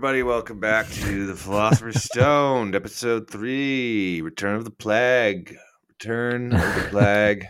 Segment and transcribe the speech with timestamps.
[0.00, 0.22] Everybody.
[0.22, 5.54] Welcome back to the Philosopher's Stone, episode three Return of the Plague.
[5.90, 7.44] Return of the Plague.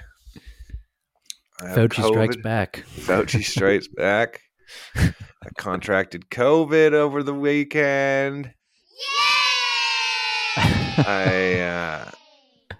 [1.62, 2.84] Fauci strikes back.
[2.96, 4.40] Fauci strikes back.
[4.96, 5.12] I
[5.58, 8.52] contracted COVID over the weekend.
[10.56, 12.10] I uh,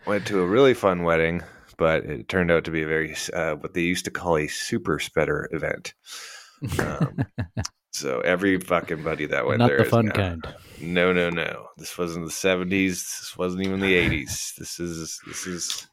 [0.04, 1.44] went to a really fun wedding,
[1.76, 4.48] but it turned out to be a very, uh, what they used to call a
[4.48, 5.94] super spreader event.
[6.80, 7.24] Um,
[7.92, 10.44] so every fucking buddy that went Not there the fun now- kind.
[10.80, 11.66] No, no, no.
[11.76, 13.02] This wasn't the seventies.
[13.02, 14.54] This wasn't even the eighties.
[14.58, 15.86] This is this is.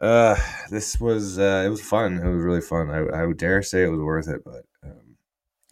[0.00, 0.34] Uh,
[0.70, 2.14] this was uh, it was fun.
[2.18, 2.88] It was really fun.
[2.90, 5.16] I, I would dare say it was worth it, but um,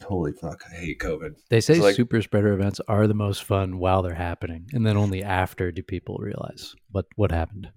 [0.02, 1.30] holy fuck, I hate COVID.
[1.48, 4.96] They say like- super spreader events are the most fun while they're happening, and then
[4.96, 7.70] only after do people realize what what happened.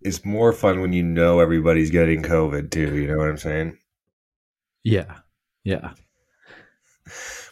[0.00, 2.96] It's more fun when you know everybody's getting COVID too.
[2.96, 3.78] You know what I'm saying?
[4.82, 5.18] Yeah,
[5.62, 5.92] yeah.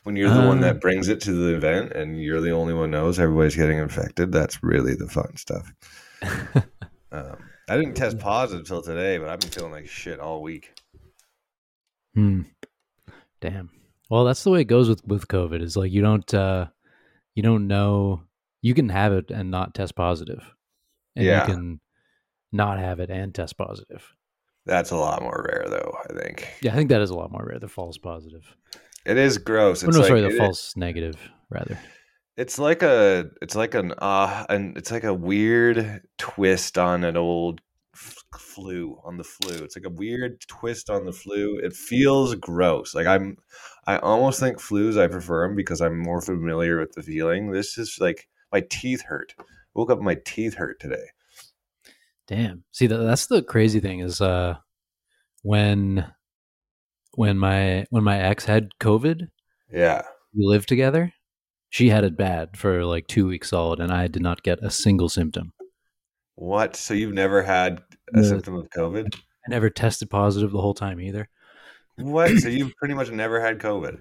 [0.05, 2.73] When you're the one Um, that brings it to the event and you're the only
[2.73, 5.73] one knows everybody's getting infected, that's really the fun stuff.
[7.13, 10.73] Um, I didn't test positive till today, but I've been feeling like shit all week.
[12.15, 12.43] hmm.
[13.41, 13.71] Damn.
[14.09, 15.61] Well, that's the way it goes with with COVID.
[15.61, 16.67] Is like you don't uh
[17.35, 18.23] you don't know
[18.63, 20.45] you can have it and not test positive,
[21.17, 21.47] and Yeah.
[21.49, 21.81] you can
[22.53, 24.15] not have it and test positive.
[24.67, 25.97] That's a lot more rare, though.
[26.09, 26.49] I think.
[26.63, 27.59] Yeah, I think that is a lot more rare.
[27.59, 28.57] The false positive.
[29.07, 29.83] It is gross.
[29.83, 31.17] Oh, It's no, like, sorry, the false negative
[31.49, 31.79] rather.
[32.37, 37.17] It's like a, it's like an, uh, and it's like a weird twist on an
[37.17, 37.61] old
[37.95, 39.63] f- flu on the flu.
[39.65, 41.59] It's like a weird twist on the flu.
[41.59, 42.95] It feels gross.
[42.95, 43.37] Like I'm,
[43.87, 47.51] I almost think flus I prefer them because I'm more familiar with the feeling.
[47.51, 49.35] This is like my teeth hurt.
[49.75, 51.07] Woke up, my teeth hurt today.
[52.27, 52.65] Damn.
[52.71, 54.57] See, that, that's the crazy thing is uh
[55.43, 56.07] when
[57.21, 59.29] when my when my ex had COVID,
[59.71, 60.03] Yeah.
[60.35, 61.13] we lived together.
[61.69, 64.71] She had it bad for like two weeks solid, and I did not get a
[64.71, 65.53] single symptom.
[66.37, 66.77] What?
[66.77, 67.83] So you've never had
[68.15, 68.23] a No.
[68.23, 69.15] symptom of COVID?
[69.15, 71.29] I never tested positive the whole time either.
[71.97, 72.39] What?
[72.39, 74.01] So you've pretty much never had COVID?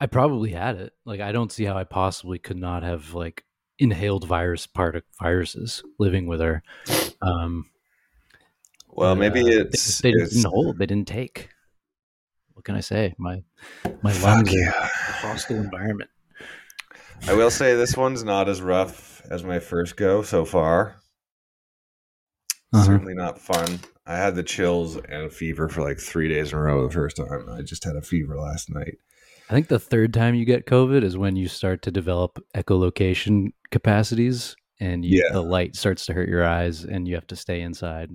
[0.00, 0.94] I probably had it.
[1.04, 3.44] Like I don't see how I possibly could not have like
[3.78, 6.62] inhaled virus part of viruses living with her.
[7.20, 7.66] Um,
[8.88, 10.78] Well, maybe uh, they- it's they, it's- didn't hold.
[10.78, 11.50] They didn't take.
[12.68, 13.14] Can I say?
[13.16, 13.42] My
[14.02, 14.72] my lungs yeah.
[14.74, 16.10] hostile environment.
[17.26, 21.00] I will say this one's not as rough as my first go so far.
[22.74, 22.84] Uh-huh.
[22.84, 23.80] Certainly not fun.
[24.04, 26.92] I had the chills and a fever for like three days in a row the
[26.92, 27.48] first time.
[27.50, 28.98] I just had a fever last night.
[29.48, 33.54] I think the third time you get COVID is when you start to develop echolocation
[33.70, 35.32] capacities and you, Yeah.
[35.32, 38.10] the light starts to hurt your eyes and you have to stay inside.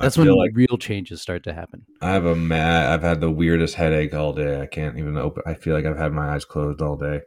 [0.00, 1.84] I That's when like real changes start to happen.
[2.00, 2.90] I have a mad.
[2.90, 4.60] I've had the weirdest headache all day.
[4.60, 5.42] I can't even open.
[5.46, 7.20] I feel like I've had my eyes closed all day.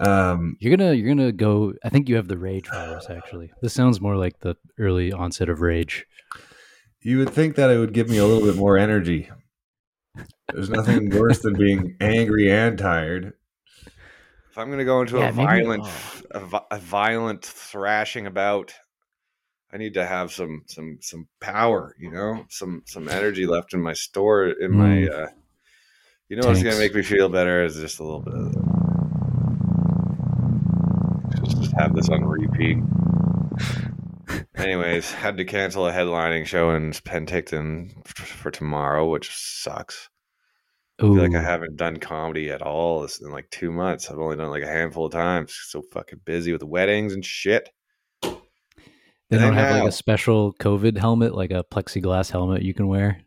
[0.00, 1.72] Um, You're gonna you're gonna go.
[1.84, 3.08] I think you have the rage virus.
[3.08, 6.04] Actually, this sounds more like the early onset of rage.
[7.00, 9.30] you would think that it would give me a little bit more energy.
[10.52, 13.32] There's nothing worse than being angry and tired.
[14.50, 15.86] If I'm going to go into Yeah, a violent,
[16.30, 18.72] a, a violent thrashing about,
[19.74, 21.96] I need to have some some some power.
[21.98, 24.46] You know, some some energy left in my store.
[24.46, 25.10] In my, Mm.
[25.10, 25.26] uh,
[26.28, 28.52] you know, what's going to make me feel better is just a little bit of.
[31.44, 32.78] Just, just have this on repeat.
[34.54, 40.08] Anyways, had to cancel a headlining show in Penticton for tomorrow, which sucks.
[41.00, 44.08] I feel like I haven't done comedy at all in like two months.
[44.08, 45.52] I've only done like a handful of times.
[45.66, 47.68] So fucking busy with weddings and shit.
[49.36, 53.20] They don't have like a special COVID helmet, like a plexiglass helmet you can wear.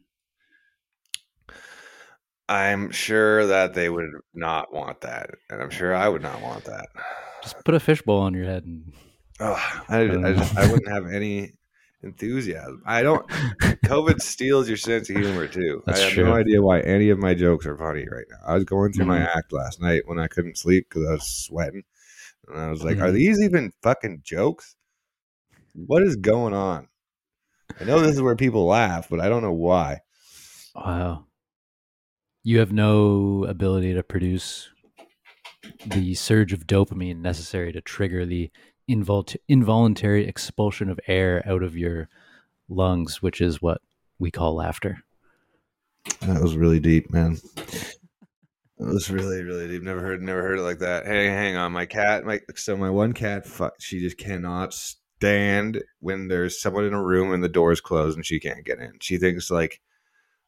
[2.49, 6.63] I'm sure that they would not want that, and I'm sure I would not want
[6.65, 6.87] that.
[7.43, 8.93] Just put a fishbowl on your head and
[9.39, 9.53] Oh,
[9.87, 11.53] I, don't I, just, I wouldn't have any
[12.01, 12.81] enthusiasm.
[12.85, 13.27] I don't.
[13.85, 15.83] COVID steals your sense of humor too.
[15.85, 16.23] That's I have true.
[16.25, 18.37] no idea why any of my jokes are funny right now.
[18.47, 19.35] I was going through my Mhm.
[19.35, 21.83] act last night when I couldn't sleep because I was sweating,
[22.47, 23.13] and I was like, "Are Mhm.
[23.13, 24.75] these even fucking jokes?
[25.85, 26.87] What is going on?"
[27.79, 30.01] I know this is where people laugh, but I don't know why.
[30.75, 31.25] wow,
[32.43, 34.69] you have no ability to produce
[35.85, 38.49] the surge of dopamine necessary to trigger the
[38.89, 42.09] invol- involuntary expulsion of air out of your
[42.69, 43.81] lungs, which is what
[44.19, 45.03] we call laughter.
[46.21, 47.37] That was really deep, man.
[47.57, 49.81] It was really, really deep.
[49.83, 51.05] Never heard, never heard it like that.
[51.05, 52.25] Hey, hang on, my cat.
[52.25, 54.73] My so my one cat, fuck, she just cannot
[55.17, 58.79] stand when there's someone in a room and the door's closed and she can't get
[58.79, 58.93] in.
[59.01, 59.81] She thinks like,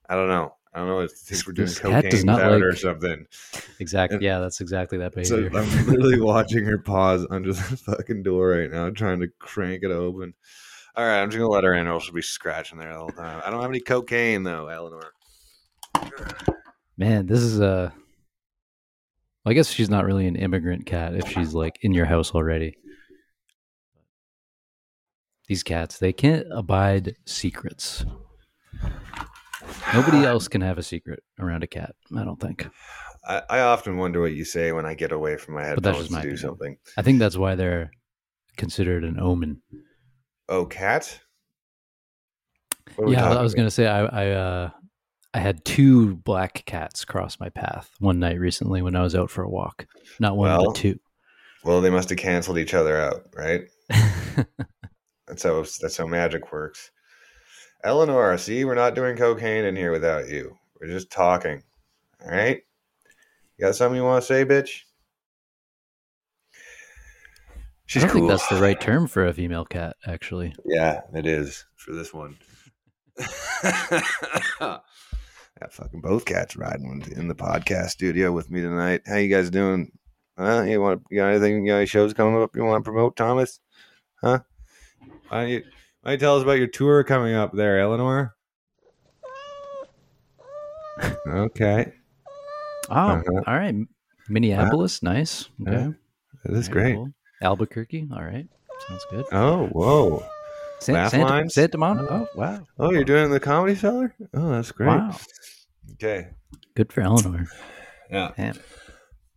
[0.07, 0.53] I don't know.
[0.73, 1.01] I don't know.
[1.01, 3.25] I think we're doing this cocaine does not her or something.
[3.79, 4.15] Exactly.
[4.17, 5.59] And- Yeah, that's exactly that So behavior.
[5.59, 9.91] I'm literally watching her pause under the fucking door right now, trying to crank it
[9.91, 10.35] open.
[10.95, 13.13] All right, I'm just gonna let her in, or she'll be scratching there all the
[13.13, 13.41] whole time.
[13.45, 15.13] I don't have any cocaine though, Eleanor.
[16.97, 17.93] Man, this is a.
[19.45, 22.31] Well, I guess she's not really an immigrant cat if she's like in your house
[22.35, 22.75] already.
[25.49, 28.05] These cats, they can't abide secrets.
[29.95, 31.95] Nobody else can have a secret around a cat.
[32.15, 32.69] I don't think.
[33.27, 35.97] I, I often wonder what you say when I get away from my But that's
[35.97, 36.77] headphones just to do something.
[36.97, 37.89] I think that's why they're
[38.57, 39.63] considered an omen.
[40.47, 41.19] Oh, cat?
[42.95, 43.57] What are we Yeah, I was about?
[43.57, 44.69] gonna say I I uh
[45.33, 49.31] I had two black cats cross my path one night recently when I was out
[49.31, 49.87] for a walk.
[50.19, 50.99] Not one, Well- but two.
[51.63, 53.63] Well, they must have canceled each other out, right?
[55.29, 56.89] That's how that's how magic works.
[57.83, 60.57] Eleanor, see, we're not doing cocaine in here without you.
[60.81, 61.63] We're just talking.
[62.25, 62.59] All right?
[63.57, 64.81] You got something you want to say, bitch?
[67.85, 68.27] She's I don't cool.
[68.27, 70.53] think that's the right term for a female cat, actually.
[70.65, 72.37] Yeah, it is for this one.
[73.63, 74.01] I
[74.59, 79.01] got fucking both cats riding in the podcast studio with me tonight.
[79.05, 79.91] How you guys doing?
[80.37, 80.63] Huh?
[80.63, 81.65] You want you got anything?
[81.65, 83.59] You got any shows coming up you want to promote, Thomas?
[84.21, 84.39] Huh?
[85.29, 85.59] Why don't you
[86.01, 88.35] why don't you tell us about your tour coming up there, Eleanor?
[91.27, 91.93] okay,
[92.89, 93.41] Oh, Uh-huh.
[93.47, 93.75] all right.
[94.27, 95.49] Minneapolis, nice.
[95.61, 95.71] Okay.
[95.71, 95.89] Yeah,
[96.45, 96.95] that is great.
[96.95, 97.11] cool.
[97.41, 98.47] Albuquerque, all right.
[98.87, 99.25] Sounds good.
[99.31, 100.23] Oh, whoa!
[100.79, 101.53] San, Laugh Santa, lines?
[101.53, 102.13] Santa Monica.
[102.13, 102.65] Oh, wow.
[102.77, 104.15] Oh, you're doing the comedy cellar?
[104.33, 104.87] Oh, that's great.
[104.87, 105.15] Wow.
[105.93, 106.27] Okay.
[106.75, 107.47] Good for Eleanor.
[108.09, 108.53] Yeah.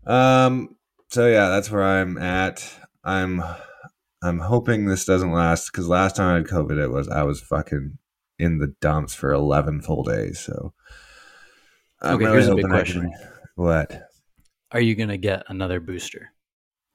[0.06, 0.76] Um.
[1.10, 2.72] So yeah, that's where I'm at.
[3.04, 3.42] I'm.
[4.22, 7.40] I'm hoping this doesn't last because last time I had COVID, it was I was
[7.40, 7.98] fucking
[8.38, 10.40] in the dumps for eleven full days.
[10.40, 10.72] So.
[12.00, 13.02] I'm Okay, really here's a big question.
[13.02, 14.08] can- What?
[14.72, 16.32] Are you going to get another booster?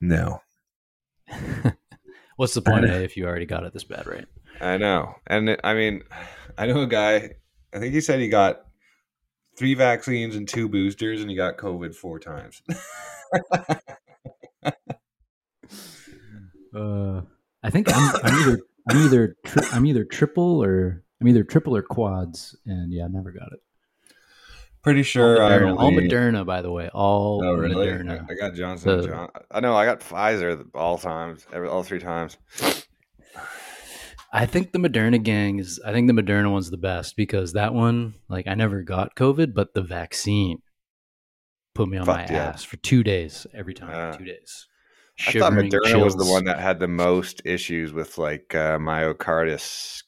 [0.02, 0.42] No.
[2.36, 4.26] What's the point if you already got it this bad, right?
[4.60, 6.04] I know, and it, I mean,
[6.58, 7.32] I know a guy.
[7.74, 8.62] I think he said he got
[9.58, 12.62] three vaccines and two boosters, and he got COVID four times.
[16.76, 17.22] Uh,
[17.64, 21.76] I think I'm, I'm either I'm either tri- I'm either triple or I'm either triple
[21.76, 23.60] or quads, and yeah, I never got it.
[24.84, 27.88] Pretty sure all, I Moderna, all Moderna, by the way, all Oh really?
[27.88, 28.26] Moderna.
[28.30, 29.02] I got Johnson.
[29.02, 32.38] The- John- I know I got Pfizer all times, every, all three times.
[34.32, 35.80] I think the Moderna gang is.
[35.86, 39.54] I think the Moderna one's the best because that one, like, I never got COVID,
[39.54, 40.62] but the vaccine
[41.74, 42.56] put me on Fucked my you up.
[42.56, 43.92] ass for two days every time.
[43.94, 44.12] Ah.
[44.18, 44.68] two days.
[45.26, 50.04] I thought Moderna was the one that had the most issues with like uh, myocarditis,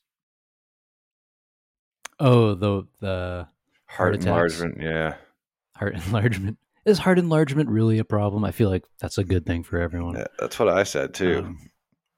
[2.20, 3.48] Oh, the the
[3.88, 4.82] heart, Heart enlargement.
[4.82, 5.16] Yeah,
[5.76, 6.58] heart enlargement.
[6.86, 8.44] Is heart enlargement really a problem?
[8.44, 10.16] I feel like that's a good thing for everyone.
[10.16, 11.40] Yeah, that's what I said too.
[11.40, 11.70] Um,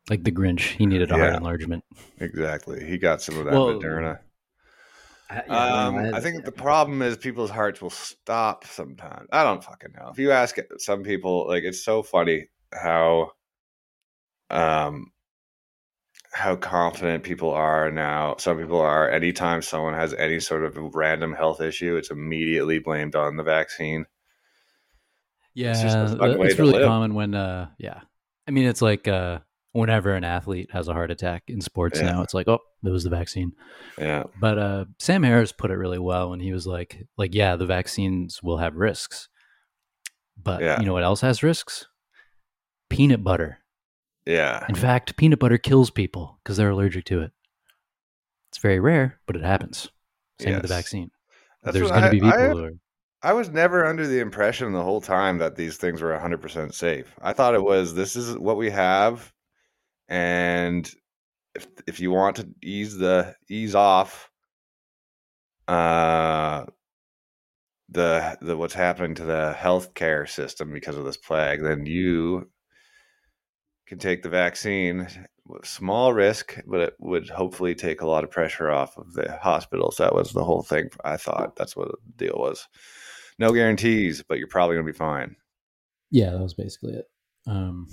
[0.09, 1.83] like the Grinch, he needed a heart enlargement.
[2.19, 2.85] exactly.
[2.85, 4.19] He got some of that Well, Moderna.
[5.29, 9.29] I, Um, I think the problem is people's hearts will stop sometimes.
[9.31, 10.09] I don't fucking know.
[10.11, 13.31] If you ask some people, like it's so funny how,
[14.49, 15.11] um,
[16.33, 18.35] how confident people are now.
[18.37, 19.09] Some people are.
[19.09, 24.05] Anytime someone has any sort of random health issue, it's immediately blamed on the vaccine.
[25.53, 26.87] yeah, it's just a fun uh, way it's really live.
[26.87, 28.01] common when, uh, yeah.
[28.47, 29.39] I mean, it's like uh,
[29.73, 32.11] whenever an athlete has a heart attack in sports Yeah.
[32.11, 33.51] now, it's like, oh, it was the vaccine.
[33.97, 37.57] Yeah, But uh, Sam Harris put it really well when he was like, like, yeah,
[37.57, 39.27] the vaccines will have risks,
[40.41, 40.79] but Yeah.
[40.79, 41.87] you know what else has risks?
[42.91, 43.59] Peanut butter.
[44.25, 44.65] yeah.
[44.69, 47.31] In fact, peanut butter kills people because they're allergic to it.
[48.49, 49.89] It's very rare, but it happens.
[50.39, 51.11] Same with the vaccine.
[51.63, 52.71] That's There's going to be people I- who are.
[53.23, 57.13] I was never under the impression the whole time that these things were 100% safe.
[57.21, 59.31] I thought it was this is what we have
[60.09, 60.91] and
[61.53, 64.29] if if you want to ease the ease off
[65.67, 66.65] uh
[67.89, 72.49] the the what's happening to the healthcare system because of this plague, then you
[73.91, 75.05] can take the vaccine.
[75.65, 79.97] Small risk, but it would hopefully take a lot of pressure off of the hospitals.
[79.97, 80.89] That was the whole thing.
[81.03, 82.69] I thought that's what the deal was.
[83.37, 85.35] No guarantees, but you're probably gonna be fine.
[86.09, 87.09] Yeah, that was basically it.
[87.45, 87.89] Um,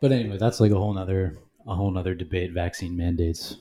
[0.00, 1.36] but anyway, that's like a whole nother
[1.66, 2.52] a whole nother debate.
[2.52, 3.56] Vaccine mandates.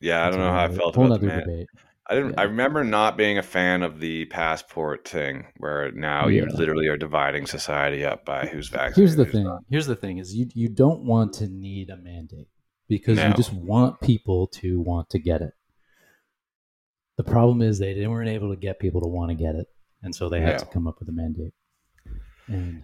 [0.00, 1.68] Yeah, I don't know how I felt whole about the nother debate.
[2.10, 2.38] I didn't.
[2.38, 6.96] I remember not being a fan of the passport thing, where now you literally are
[6.96, 8.96] dividing society up by who's vaccinated.
[8.96, 9.44] Here's the thing.
[9.44, 9.60] not.
[9.70, 12.48] Here's the thing: is you you don't want to need a mandate
[12.88, 13.28] because No.
[13.28, 15.52] you just want people to want to get it.
[17.18, 19.68] The problem is they, weren't able to get people to want to get it,
[20.02, 20.58] and so they had Yeah.
[20.58, 21.52] to come up with a mandate.
[22.48, 22.82] And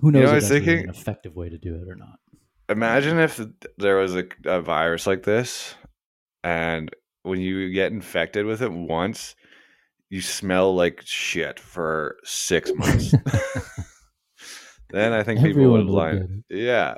[0.00, 2.18] who know, knows I if that's thinking- an effective way to do it or not?
[2.68, 3.40] Imagine if
[3.78, 5.74] there was a, a virus like this,
[6.42, 6.90] and
[7.22, 9.34] when you get infected with it once,
[10.10, 13.14] you smell like shit for six months.
[14.90, 16.44] then I think people would Everyone would line.
[16.48, 16.94] Yeah.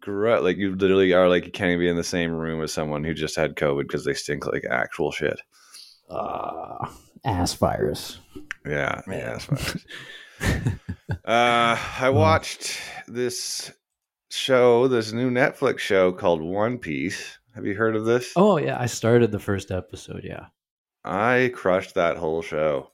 [0.00, 2.70] Gro- like you literally are like you can't even be in the same room with
[2.70, 5.40] someone who just had COVID because they stink like actual shit.
[6.08, 6.92] Ah,
[7.24, 8.18] ass virus.
[8.66, 9.18] Yeah, Man.
[9.18, 10.80] yeah, that's fine.
[11.24, 13.72] Uh, I watched this
[14.30, 17.39] show, this new Netflix show called One Piece.
[17.54, 18.32] Have you heard of this?
[18.36, 20.22] oh yeah, I started the first episode.
[20.24, 20.46] Yeah,
[21.04, 22.90] I crushed that whole show.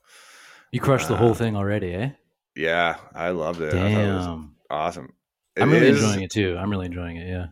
[0.73, 2.11] you crushed the whole Uh, thing already, eh?
[2.55, 3.75] Yeah, I loved it.
[3.75, 5.13] I it was Damn, awesome.
[5.59, 6.57] I'm really is- enjoying it too.
[6.59, 7.29] I'm really enjoying it.
[7.29, 7.47] Yeah.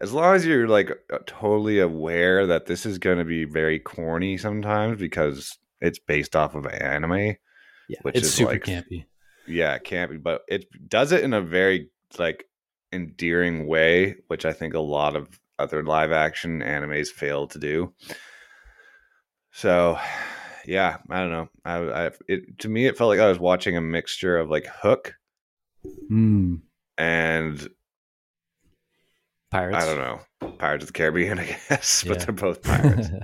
[0.00, 3.78] As long as you're like uh, totally aware that this is going to be very
[3.78, 7.36] corny sometimes because it's based off of anime.
[7.88, 9.04] Yeah, Which it's is super like- campy.
[9.46, 12.44] Yeah, it can't be, but it does it in a very like
[12.92, 17.92] endearing way, which I think a lot of other live action animes fail to do.
[19.52, 19.98] So,
[20.66, 21.48] yeah, I don't know.
[21.64, 24.66] I, I it to me it felt like I was watching a mixture of like
[24.66, 25.14] Hook
[26.10, 26.62] Mm,
[26.96, 27.68] and
[29.50, 29.76] pirates.
[29.76, 32.24] I don't know Pirates of the Caribbean, I guess, but Yeah.
[32.24, 33.08] they're both pirates.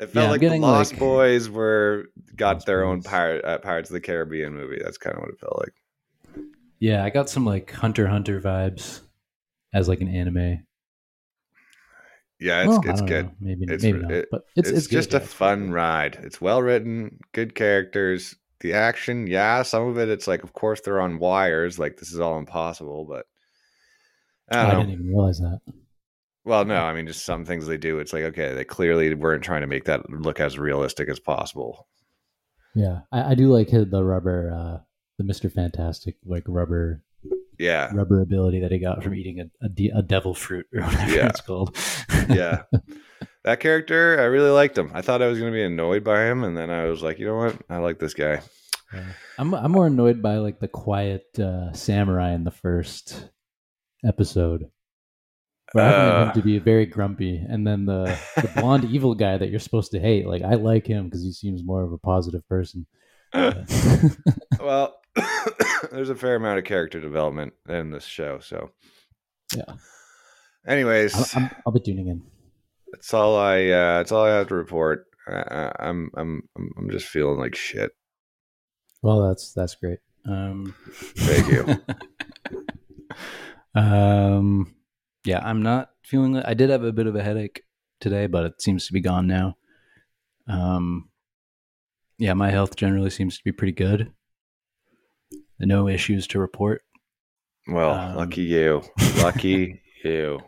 [0.00, 3.58] It felt I'm like the Lost like- Boys were got Lost their own pirate uh,
[3.58, 4.80] Pirates of the Caribbean movie.
[4.82, 6.44] That's kind of what it felt like.
[6.80, 9.02] Yeah, I got some like Hunter Hunter vibes
[9.72, 10.66] as like an anime.
[12.44, 13.24] Yeah, it's Well, it's good.
[13.24, 13.32] know.
[13.40, 16.18] Maybe It's- maybe not, it- but it's it's, it's, just yeah, a fun ride.
[16.22, 18.36] It's well written, good characters.
[18.60, 21.78] The action, yeah, some of it, it's like, of course, they're on wires.
[21.78, 23.24] Like this is all impossible, but
[24.50, 25.60] I don't I didn't even realize that.
[26.44, 27.98] Well, no, I mean, just some things they do.
[27.98, 31.88] It's like, okay, they clearly weren't trying to make that look as realistic as possible.
[32.74, 34.84] Yeah, I, I do like the rubber, uh,
[35.16, 37.02] the Mister Fantastic like rubber
[37.58, 40.82] Yeah, rubber ability that he got from eating a a, de- a devil fruit or
[40.84, 41.28] whatever Yeah.
[41.28, 41.76] it's called.
[42.28, 42.62] yeah.
[43.44, 44.90] that character, I really liked him.
[44.94, 47.18] I thought I was going to be annoyed by him, and then I was like,
[47.18, 47.56] you know what?
[47.68, 48.40] I like this guy.
[49.38, 53.28] I'm I'm more annoyed by like the quiet uh, samurai in the first
[54.04, 54.70] episode.
[55.72, 56.26] Where I find Uh.
[56.26, 59.90] him to be very grumpy, and then the, the blonde evil guy that you're supposed
[59.92, 60.26] to hate.
[60.28, 62.86] Like I like him because he seems more of a positive person.
[64.60, 64.94] Well,
[65.92, 68.70] there's a fair amount of character development in this show, so
[69.54, 69.74] Yeah.
[70.66, 72.22] Anyways, I'm, I'm, I'll be tuning in.
[72.92, 73.66] that's all I.
[73.66, 75.06] Uh, that's all I have to report.
[75.28, 76.10] I'm.
[76.16, 76.42] I'm.
[76.56, 76.70] I'm.
[76.78, 77.92] I'm just feeling like shit.
[79.02, 79.98] Well, that's that's great.
[80.26, 81.76] Um, Thank you.
[83.80, 84.74] um,
[85.26, 86.38] yeah, I'm not feeling.
[86.38, 87.62] I did have a bit of a headache
[88.00, 89.56] today, but it seems to be gone now.
[90.48, 91.10] Um,
[92.18, 94.12] yeah, my health generally seems to be pretty good.
[95.60, 96.82] No issues to report.
[97.68, 98.82] Well, Um, lucky you.
[99.18, 100.40] Lucky you.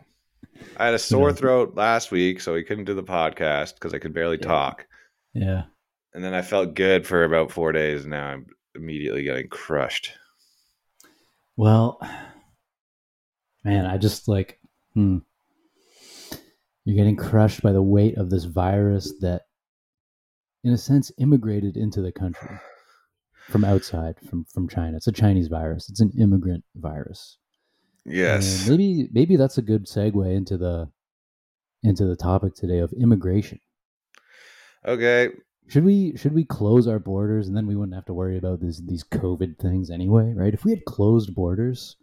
[0.77, 3.99] I had a sore throat last week, so we couldn't do the podcast because I
[3.99, 4.47] could barely Yeah.
[4.47, 4.85] talk.
[5.33, 5.63] Yeah,
[6.13, 8.01] And then I felt good for about four days.
[8.03, 10.13] And now I'm immediately getting crushed.
[11.55, 11.99] Well,
[13.63, 14.59] man, I just like,
[14.93, 15.19] hmm.
[16.85, 19.41] You're getting crushed by the weight of this virus that,
[20.63, 22.57] in a sense, immigrated into the country
[23.47, 24.97] from outside, from from China.
[24.97, 25.89] It's a Chinese virus.
[25.89, 27.37] It's an immigrant virus.
[28.05, 28.67] Yes.
[28.67, 30.89] And maybe maybe that's a good segue into the
[31.83, 33.59] into the topic today of immigration.
[34.85, 35.29] Okay.
[35.67, 38.61] Should we should we close our borders and then we wouldn't have to worry about
[38.61, 40.53] these these COVID things anyway, right?
[40.53, 41.97] If we had closed borders,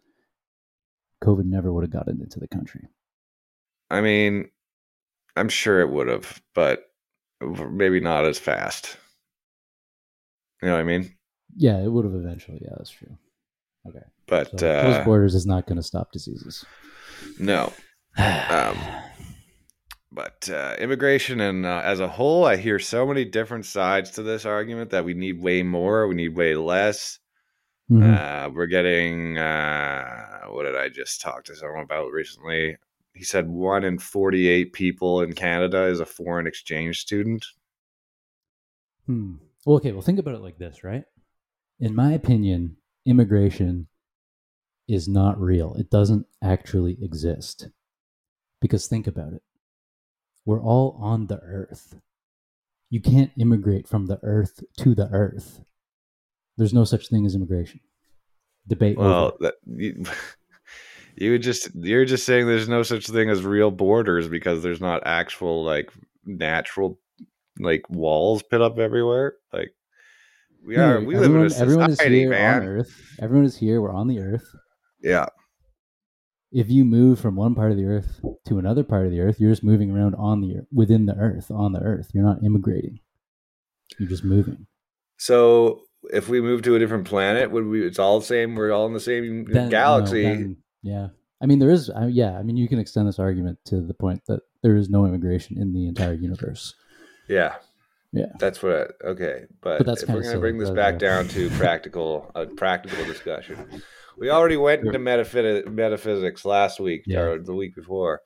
[1.23, 2.87] COVID never would have gotten into the country.
[3.89, 4.49] I mean,
[5.35, 6.83] I'm sure it would have, but
[7.41, 8.97] maybe not as fast.
[10.61, 11.15] You know what I mean?
[11.55, 12.59] Yeah, it would have eventually.
[12.61, 13.17] Yeah, that's true.
[13.87, 14.03] Okay.
[14.27, 16.65] But So closed uh, borders is not going to stop diseases.
[17.39, 17.71] no.
[18.17, 18.77] Um,
[20.11, 24.23] But uh, immigration and uh, as a whole, I hear so many different sides to
[24.23, 27.19] this argument that we need way more, we need way less.
[27.91, 28.17] Mhm.
[28.17, 32.77] Uh, we're getting uh, what did I just talk to someone about recently?
[33.13, 37.45] He said one in forty-eight people in Canada is a foreign exchange student.
[39.05, 39.35] Hmm.
[39.65, 39.91] Well, okay.
[39.91, 41.03] Well, think about it like this, right?
[41.79, 43.87] In my opinion, immigration
[44.87, 45.73] is not real.
[45.75, 47.69] It doesn't actually exist.
[48.61, 49.41] Because think about it.
[50.45, 51.95] We're all on the earth.
[52.89, 55.61] You can't immigrate from the earth to the earth.
[56.57, 57.81] There's no such thing as immigration.
[58.67, 59.37] Debate Well, over.
[59.41, 60.03] that you,
[61.15, 64.81] you would just you're just saying there's no such thing as real borders because there's
[64.81, 65.91] not actual like
[66.25, 66.99] natural
[67.59, 69.33] like walls put up everywhere.
[69.51, 69.73] Like
[70.65, 72.61] we No, are, we live in a everyone is society, here man.
[72.63, 73.01] on Earth.
[73.21, 73.81] Everyone is here.
[73.81, 74.45] We're on the Earth.
[75.01, 75.27] Yeah,
[76.51, 79.39] If you move from one part of the Earth to another part of the Earth,
[79.39, 82.09] you're just moving around on the within the Earth, on the Earth.
[82.13, 82.99] You're not immigrating.
[83.99, 84.65] You're just moving.
[85.17, 85.81] So
[86.11, 87.85] if we move to a different planet, would we?
[87.85, 88.55] It's all the same.
[88.55, 90.23] We're all in the same Then- no, galaxy.
[90.23, 91.09] then- yeah.
[91.41, 91.89] I mean, there is.
[91.89, 92.37] I yeah.
[92.39, 95.57] I mean, you can extend this argument to the point that there is no immigration
[95.61, 96.73] in the entire universe.
[97.27, 97.55] yeah,
[98.15, 98.27] Yeah.
[98.39, 98.73] that's what.
[99.03, 102.31] I, okay, but, But that's if we're going to bring this back down to practical,
[102.35, 103.81] a practical discussion.
[104.17, 107.19] We already went into metaphy- metaphysics last week Yeah.
[107.19, 108.21] or the week before.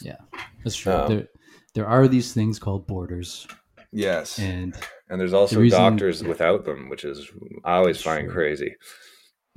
[0.00, 0.16] Yeah,
[0.64, 0.92] that's true.
[0.92, 1.26] Um, there,
[1.74, 3.46] there are these things called borders,
[3.92, 4.74] Yes, and
[5.10, 7.30] and there's also reason- doctors without them, which is
[7.64, 8.32] I always find Sure.
[8.32, 8.74] crazy.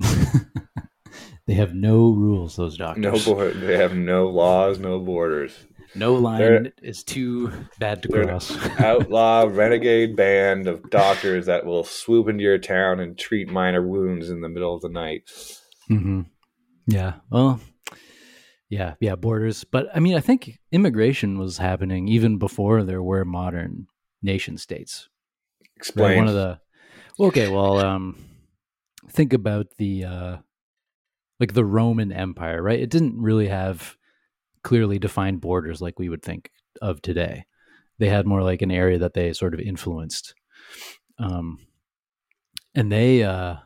[1.46, 2.56] they have no rules.
[2.56, 3.26] Those doctors.
[3.26, 5.54] No, board, they have no laws, no borders.
[5.94, 8.56] No line They're- is too bad to cross.
[8.80, 14.30] Outlaw renegade band of doctors that will swoop into your town and treat minor wounds
[14.30, 15.30] in the middle of the night.
[15.88, 16.22] hmm
[16.86, 17.14] Yeah.
[17.30, 17.60] Well,
[18.70, 19.64] yeah, yeah, borders.
[19.64, 23.86] But I mean, I think immigration was happening even before there were modern
[24.22, 25.08] nation states.
[25.60, 25.68] Right?
[25.76, 26.16] Explain.
[26.18, 26.58] One of the
[27.20, 28.16] okay, well, um,
[29.10, 30.36] think about the uh,
[31.38, 32.80] like the Roman Empire, right?
[32.80, 33.96] It didn't really have
[34.62, 36.50] clearly defined borders like we would think
[36.80, 37.44] of today.
[37.98, 40.34] They had more like an area that they sort of influenced,
[41.18, 41.58] um,
[42.74, 43.56] and they uh,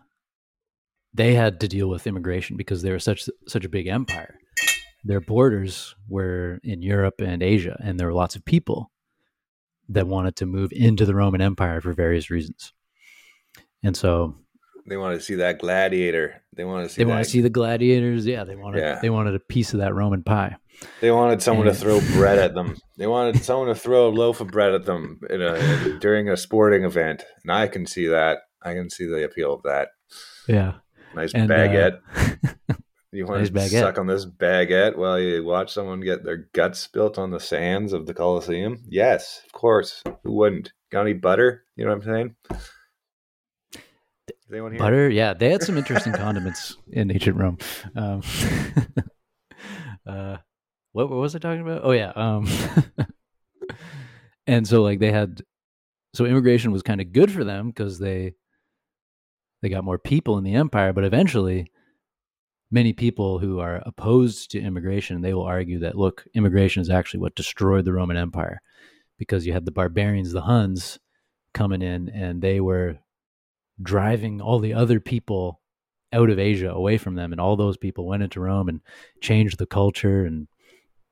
[1.15, 4.39] they had to deal with immigration because they were such such a big empire.
[5.05, 8.91] Their borders were in Europe and Asia, and there were lots of people
[9.89, 12.73] that wanted to move into the Roman Empire for various reasons.
[13.85, 14.35] And so
[14.89, 16.43] they wanted to see that gladiator.
[16.53, 17.03] They wanted to see.
[17.03, 18.27] they want that- to see the gladiators.
[18.27, 18.99] Yeah, they wanted Yeah.
[19.01, 20.57] they wanted a piece of that Roman pie.
[21.01, 22.77] They wanted someone to throw bread at them.
[22.97, 26.37] They wanted someone to throw a loaf of bread at them in a, during a
[26.37, 28.39] sporting event, and I can see that.
[28.63, 29.89] I can see the appeal of that.
[30.49, 30.75] Yeah.
[31.15, 32.01] Nice And, uh, baguette.
[33.13, 36.81] you want nice to suck on this baguette while you watch someone get their guts
[36.81, 38.83] spilt on the sands of the Colosseum?
[38.89, 40.03] Yes, of course.
[40.25, 40.73] Who wouldn't?
[40.91, 41.65] Got any butter?
[41.77, 42.37] You know what I'm saying?
[44.29, 44.79] Is anyone here?
[44.79, 47.59] Butter, yeah, they had some interesting condiments in ancient Rome.
[47.95, 48.23] Um,
[50.07, 50.37] uh,
[50.97, 51.83] what, what was I talking about?
[51.85, 52.49] Oh yeah, um,
[54.47, 55.43] and so like they had,
[56.15, 58.33] so immigration was kind of good for them because they
[59.61, 61.71] they got more people in the empire, but eventually,
[62.71, 67.21] many people who are opposed to immigration they will argue that look, immigration is actually
[67.21, 68.63] what destroyed the Roman Empire
[69.19, 70.99] because you had the barbarians, the Huns,
[71.53, 72.99] coming in, and they were
[73.83, 75.61] driving all the other people
[76.11, 77.33] out of Asia away from them.
[77.33, 78.81] And all those people went into Rome and
[79.21, 80.49] changed the culture and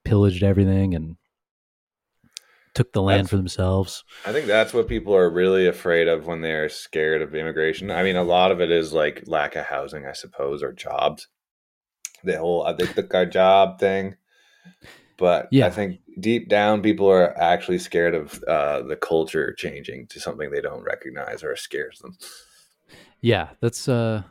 [0.04, 1.16] pillaged everything and
[2.74, 4.04] took the land That's- for themselves.
[4.26, 7.90] I think that's what people are really afraid of when they're scared of immigration.
[7.90, 11.28] I mean, a lot of it is like lack of housing, I suppose, or jobs.
[12.24, 14.16] The whole, I think the job thing.
[15.16, 15.66] But Yeah.
[15.66, 20.50] I think deep down, people are actually scared of uh, the culture changing to something
[20.50, 22.16] they don't recognize or scares them.
[23.20, 24.22] Yeah, that's uh,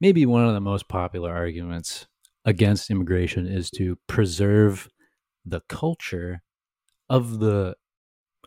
[0.00, 2.06] maybe one of the most popular arguments
[2.44, 4.88] against immigration is to preserve
[5.48, 6.42] the culture
[7.08, 7.74] of the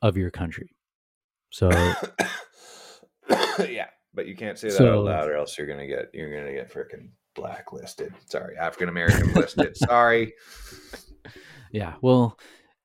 [0.02, 0.76] of your country.
[1.52, 1.70] So
[3.60, 6.36] yeah, but you can't say that So- out loud, or else you're gonna get you're
[6.36, 8.14] gonna get freaking blacklisted.
[8.28, 9.76] Sorry, African American listed.
[9.78, 10.34] Sorry.
[11.74, 12.38] Yeah, well,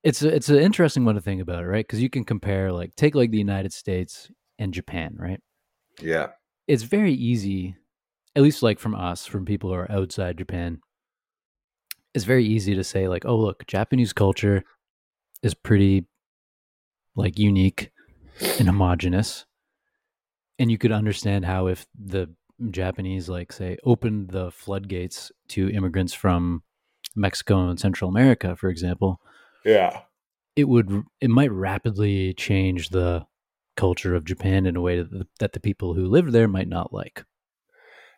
[0.05, 1.85] it's a, it's an interesting one to think about, right?
[1.85, 5.41] Because you can compare, like, take like the United States and Japan, right?
[6.01, 6.29] Yeah,
[6.69, 7.75] It's very easy,
[8.37, 10.79] at least like from us, from people who are outside Japan.
[12.17, 14.65] It's very easy to say, like, oh, look, Japanese culture
[15.43, 16.07] is pretty
[17.15, 17.91] like unique
[18.59, 19.45] and homogenous,
[20.59, 22.31] and you could understand how if the
[22.71, 26.63] Japanese, like, say, opened the floodgates to immigrants from
[27.15, 29.21] Mexico and Central America, for example,
[29.63, 30.01] yeah.
[30.57, 33.27] it would it might rapidly change the
[33.77, 36.69] culture of Japan in a way that the, that the people who live there might
[36.69, 37.27] not like.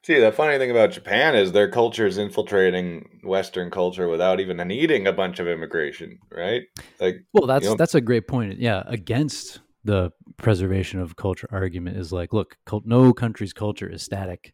[0.03, 4.57] See, the funny thing about Japan is their culture is infiltrating Western culture without even
[4.69, 6.63] needing a bunch of immigration, right?
[7.01, 8.59] Like, Well, that's know- that's a great point.
[8.59, 14.03] Yeah, against the preservation of culture argument is like, look, cult, no country's culture is
[14.03, 14.53] static,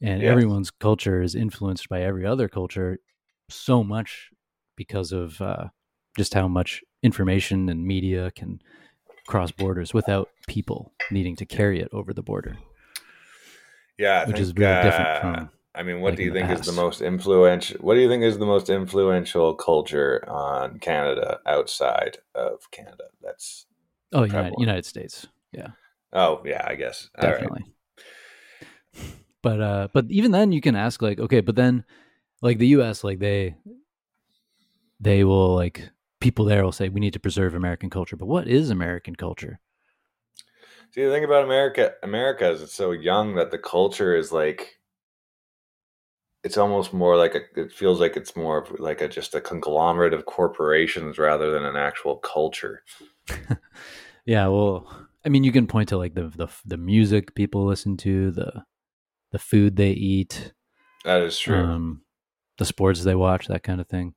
[0.00, 0.30] and Yes.
[0.30, 2.98] everyone's culture is influenced by every other culture
[3.48, 4.30] so much
[4.76, 5.66] because of uh,
[6.16, 8.60] just how much information and media can
[9.26, 12.56] cross borders without people needing to carry it over the border,
[13.98, 16.30] yeah, I which think, is really uh, different from I mean, what like do you
[16.30, 17.78] the think is the most influential?
[17.80, 23.04] What do you think is the most influential culture on Canada outside of Canada?
[23.22, 23.66] That's
[24.12, 24.54] Oh, United.
[24.58, 25.26] United States.
[25.52, 25.68] Yeah,
[26.12, 27.10] Oh yeah, I guess.
[27.18, 27.30] Right.
[27.32, 27.64] definitely.
[29.42, 31.84] But uh, but even then, you can ask like, okay, but then,
[32.42, 33.54] like the U.S., like they,
[35.00, 38.16] they will like people there will say we need to preserve American culture.
[38.16, 39.60] But what is American culture?
[40.96, 44.78] See, the thing about America, America is it's so young that the culture is like,
[46.42, 47.40] it's almost more like a.
[47.60, 51.64] It feels like it's more of like a just a conglomerate of corporations rather than
[51.64, 52.82] an actual culture.
[54.24, 54.92] Yeah, well,
[55.24, 58.64] I mean, you can point to like the the the music people listen to, the
[59.30, 60.52] the food they eat,
[61.04, 61.62] That is true.
[61.62, 62.02] um,
[62.58, 64.14] the sports they watch, that kind of thing.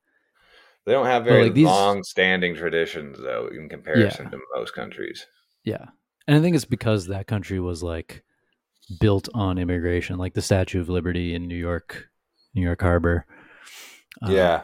[0.86, 4.32] they don't have very like, these- long-standing traditions, though, in comparison Yeah.
[4.32, 5.28] to most countries.
[5.64, 5.86] Yeah,
[6.30, 8.24] and I think it's because that country was like
[9.00, 12.08] built on immigration, like the Statue of Liberty in New York,
[12.54, 13.26] New York Harbor.
[14.22, 14.62] Um, yeah.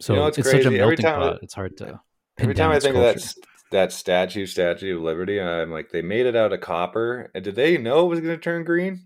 [0.00, 0.70] so know, it's, it's such a.
[0.72, 1.38] Melting pot.
[1.42, 1.84] It's hard to.
[1.84, 2.00] pin
[2.38, 3.34] Every time I think of that
[3.70, 7.30] that statue, Statue of Liberty, I'm like, they made it out of copper.
[7.36, 9.04] And did they know it was going to turn green,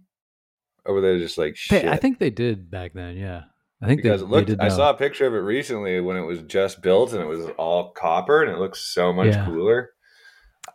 [0.87, 1.85] or were they just like shit?
[1.85, 3.19] I think they did back then.
[3.19, 3.43] Yeah,
[3.83, 4.47] I think because they, it looked.
[4.47, 4.77] they did I know.
[4.77, 7.91] saw a picture of it recently when it was just built and it was all
[7.93, 9.45] copper and it looks so much Yeah.
[9.45, 9.91] cooler.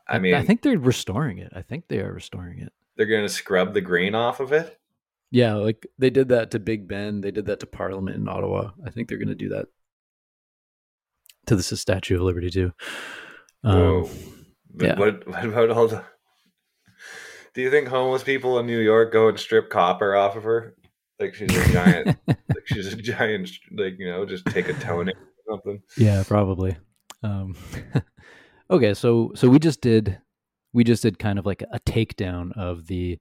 [0.10, 1.52] I mean, I think they're restoring it.
[1.56, 2.74] I think they are restoring it.
[2.98, 4.78] they're going to scrub the green off of it.
[5.32, 7.22] Yeah, like they did that to Big Ben.
[7.22, 8.72] They did that to Parliament in Ottawa.
[8.86, 9.68] I think they're going to do that
[11.46, 12.74] to the Statue of Liberty too.
[13.62, 14.04] Whoa.
[14.06, 14.10] Um,
[14.74, 15.00] But yeah.
[15.00, 16.04] what, what about all the?
[17.54, 20.76] Do you think homeless people in New York go and strip copper off of her?
[21.20, 22.18] Like she's a giant.
[22.28, 23.50] like she's a giant.
[23.72, 25.82] Like you know, just take a toenail or something.
[25.98, 26.78] yeah, probably.
[27.24, 27.56] Um,
[28.70, 30.20] okay, so so we just did
[30.74, 33.18] we just did kind of like a takedown of the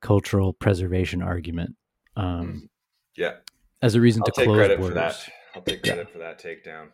[0.00, 1.76] cultural preservation argument
[2.16, 2.68] um,
[3.16, 3.34] Yeah,
[3.80, 4.94] as a reason I'll to take close credit borders.
[4.96, 5.32] for that.
[5.54, 5.94] I'll take Yeah.
[5.94, 6.88] credit for that takedown.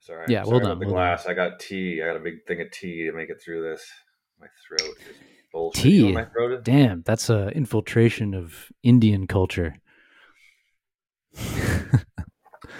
[0.00, 0.24] Sorry.
[0.28, 1.26] Yeah, well done, The well glass.
[1.26, 2.02] I got tea.
[2.02, 3.86] I got a big thing of tea to make it through this.
[4.40, 5.16] My throat is
[5.52, 5.82] bullshit.
[5.82, 6.12] Tea?
[6.12, 6.62] My throat is?
[6.64, 9.74] Damn, that's a infiltration of Indian culture.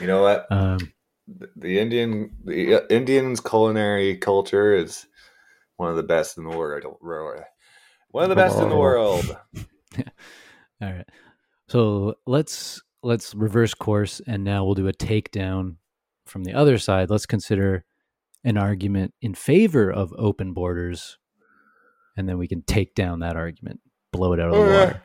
[0.01, 0.47] You know what?
[0.51, 0.79] um,
[1.57, 5.07] The- Indian, the uh, Indians' culinary culture is
[5.77, 6.85] one of the best in the world.
[8.11, 9.37] One of the best in the world.
[9.97, 11.09] All right.
[11.69, 15.77] So let's let's reverse course and now we'll do a takedown
[16.27, 17.11] from the other side.
[17.11, 17.85] Let's consider
[18.45, 21.19] an argument in favor of open borders
[22.17, 23.81] and then we can take down that argument,
[24.13, 25.03] blow it out of the Oh, water.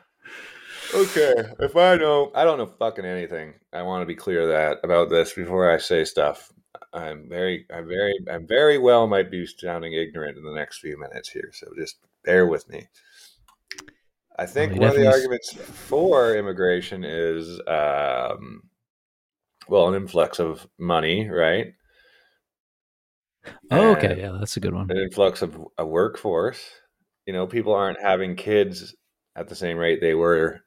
[0.94, 3.54] Okay, if I know, I don't know fucking anything.
[3.72, 6.52] I want to be clear that about this before I say stuff.
[6.92, 10.96] I'm very, I'm very, I'm very well might be sounding ignorant in the next few
[10.96, 12.86] minutes here, so just bear with me.
[14.38, 18.62] I think one of the arguments for immigration is, um,
[19.68, 21.74] well, an influx of money, right?
[23.70, 24.90] Oh, okay, And yeah, that's a good one.
[24.90, 26.64] An influx of a workforce.
[27.26, 28.94] You know, people aren't having kids
[29.36, 30.60] at the same rate they were,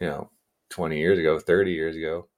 [0.00, 0.30] you know,
[0.70, 2.28] 20 years ago, 30 years ago.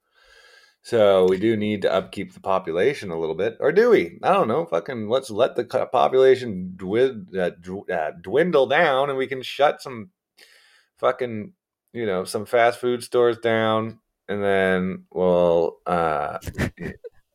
[0.82, 4.18] So we do need to upkeep the population a little bit, or do we?
[4.22, 4.66] I don't know.
[4.66, 10.10] Fucking let's let the population dwind, uh, uh, dwindle down, and we can shut some
[10.98, 11.54] fucking,
[11.94, 16.36] you know, some fast food stores down, and then well, uh,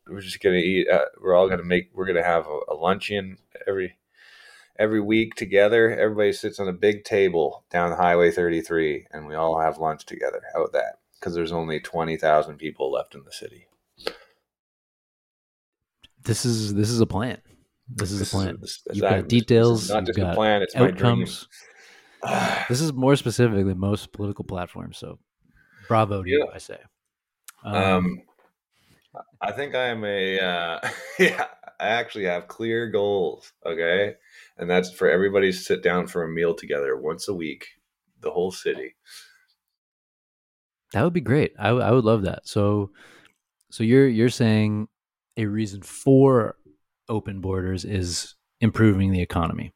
[0.07, 0.87] we're just gonna eat.
[0.87, 1.89] Uh, we're all gonna make.
[1.95, 3.97] We're gonna have a, a luncheon every
[4.79, 5.91] every week together.
[5.95, 10.41] Everybody sits on a big table down Highway 33, and we all have lunch together.
[10.53, 10.99] How about that?
[11.19, 13.67] Because there's only twenty thousand people left in the city.
[16.23, 17.39] This is this is a plan.
[17.87, 18.57] This is This a plan.
[18.61, 20.61] this- You've got this is details, not you've just a plan.
[20.61, 21.23] It's my dream.
[21.23, 21.47] Outcomes.
[22.69, 25.19] This is more specific than most political platforms, so
[25.87, 26.77] bravo to you, I say.
[27.63, 28.21] Um,
[29.41, 30.79] I think I am a uh,
[31.19, 31.45] yeah.
[31.79, 33.53] I actually have clear goals.
[33.65, 34.15] Okay,
[34.59, 37.65] and that's for everybody to sit down for a meal together once a week,
[38.21, 38.95] the whole city.
[40.93, 41.53] That would be great.
[41.59, 42.47] I, w- I would love that.
[42.47, 42.91] So,
[43.71, 44.87] so you're you're saying
[45.37, 46.55] a reason for
[47.07, 49.71] open borders is improving the economy.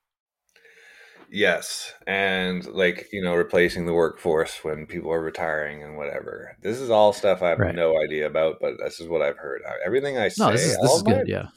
[1.29, 6.55] Yes, and like you know, replacing the workforce when people are retiring and whatever.
[6.61, 7.73] This is all stuff I have Right.
[7.75, 9.61] no idea about, but this is what I've heard.
[9.85, 11.27] Everything I say, No, this is this all is my- good.
[11.27, 11.47] Yeah.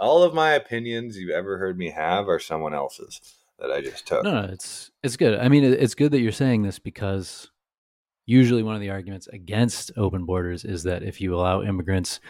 [0.00, 3.20] All of my opinions you've ever heard me have are someone else's
[3.58, 4.24] that I just took.
[4.24, 5.38] No, no, it's it's good.
[5.38, 7.50] I mean, it's good that you're saying this because
[8.26, 12.20] usually one of the arguments against open borders is that if you allow immigrants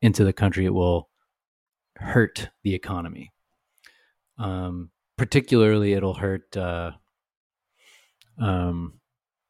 [0.00, 1.10] into the country, it will
[1.96, 3.30] hurt the economy.
[4.38, 6.92] Um, particularly, it'll hurt uh,
[8.40, 8.94] um,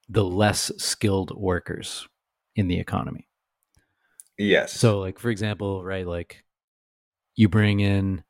[0.08, 2.08] the less skilled workers
[2.56, 3.28] in the economy.
[4.36, 4.72] Yes.
[4.72, 6.42] So, like for example, right, like
[7.36, 8.22] you bring in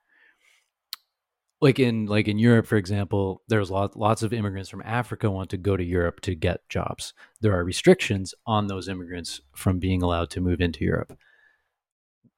[1.60, 5.50] like in like in Europe, for example, there's lots lots of immigrants from Africa want
[5.50, 7.12] to go to Europe to get jobs.
[7.40, 11.16] There are restrictions on those immigrants from being allowed to move into Europe.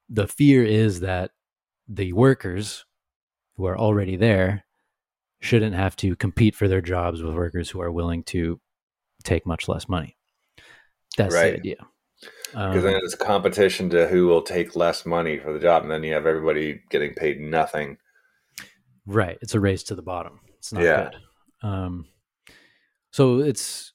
[0.09, 1.31] The fear is that
[1.88, 2.85] the workers
[3.57, 4.64] who are already there
[5.40, 8.61] shouldn't have to compete for their jobs with workers who are willing to
[9.25, 10.16] take much less money.
[11.16, 11.53] That's Right.
[11.53, 11.87] the idea.
[12.53, 15.91] Because Um, then it's competition to who will take less money for the job, and
[15.91, 17.97] then you have everybody getting paid nothing.
[19.07, 19.38] Right.
[19.41, 20.41] It's a race to the bottom.
[20.59, 21.11] It's not Yeah.
[21.11, 21.69] good.
[21.69, 22.07] Um,
[23.11, 23.93] so it's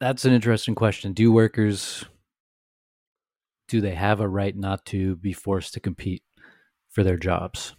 [0.00, 1.12] that's an interesting question.
[1.12, 2.04] Do workers
[3.68, 6.22] do they have a right not to be forced to compete
[6.88, 7.74] for their jobs?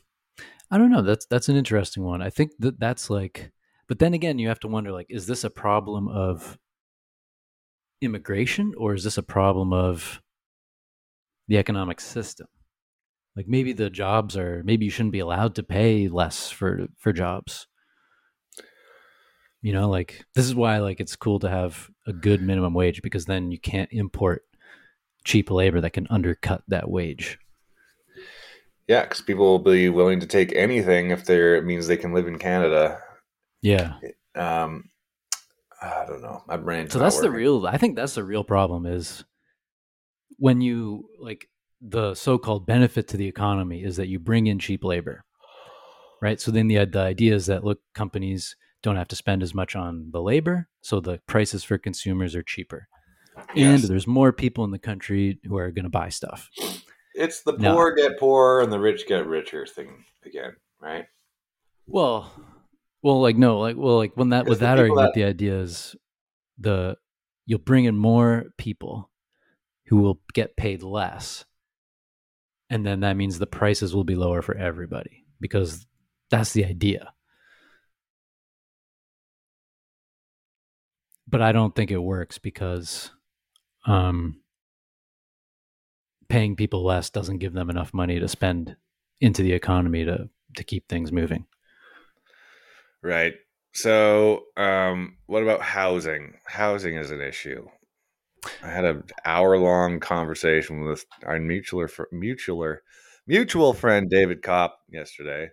[0.72, 1.02] I don't know.
[1.02, 2.22] That's that's an interesting one.
[2.22, 3.52] I think that that's like
[3.88, 6.58] but then again you have to wonder like is this a problem of
[8.02, 10.22] immigration or is this a problem of
[11.48, 12.48] the economic system?
[13.36, 17.14] Like maybe the jobs are maybe you shouldn't be allowed to pay less for for
[17.14, 17.68] jobs.
[19.62, 23.02] You know, like this is why like it's cool to have a good minimum wage
[23.02, 24.44] because then you can't import
[25.24, 27.38] cheap labor that can undercut that wage.
[28.88, 32.14] Yeah, because people will be willing to take anything if they're it means they can
[32.14, 33.00] live in Canada.
[33.62, 33.96] Yeah.
[34.36, 34.89] Um,
[36.10, 36.44] don't know.
[36.48, 39.24] My brain's So that's the real I think that's the real problem is
[40.38, 41.50] when you like
[41.82, 45.24] the so-called benefit to the economy is that you bring in cheap labor.
[46.22, 46.42] Right?
[46.42, 49.54] So then the uh, the idea is that look companies don't have to spend as
[49.54, 52.88] much on the labor, so the prices for consumers are cheaper.
[53.56, 56.50] And there's more people in the country who are going to buy stuff.
[57.14, 57.74] It's the No.
[57.74, 61.06] poor get poorer and the rich get richer thing again, right?
[61.88, 62.32] Well,
[63.02, 65.96] well, like no, like well, like when that with that argument, that- the idea is
[66.58, 66.98] the
[67.46, 69.10] you'll bring in more people
[69.88, 71.46] who will get paid less,
[72.70, 75.88] and then that means the prices will be lower for everybody because
[76.30, 77.14] that's the idea.
[81.28, 83.12] But I don't think it works because
[83.86, 84.42] um,
[86.28, 88.76] paying people less doesn't give them enough money to spend
[89.22, 91.46] into the economy to to keep things moving.
[93.02, 93.34] Right.
[93.74, 96.34] So, um, what about housing?
[96.46, 97.68] Housing is an issue.
[98.64, 102.78] I had an hour long conversation with our mutual mutual
[103.28, 105.50] mutual friend David Kopp yesterday.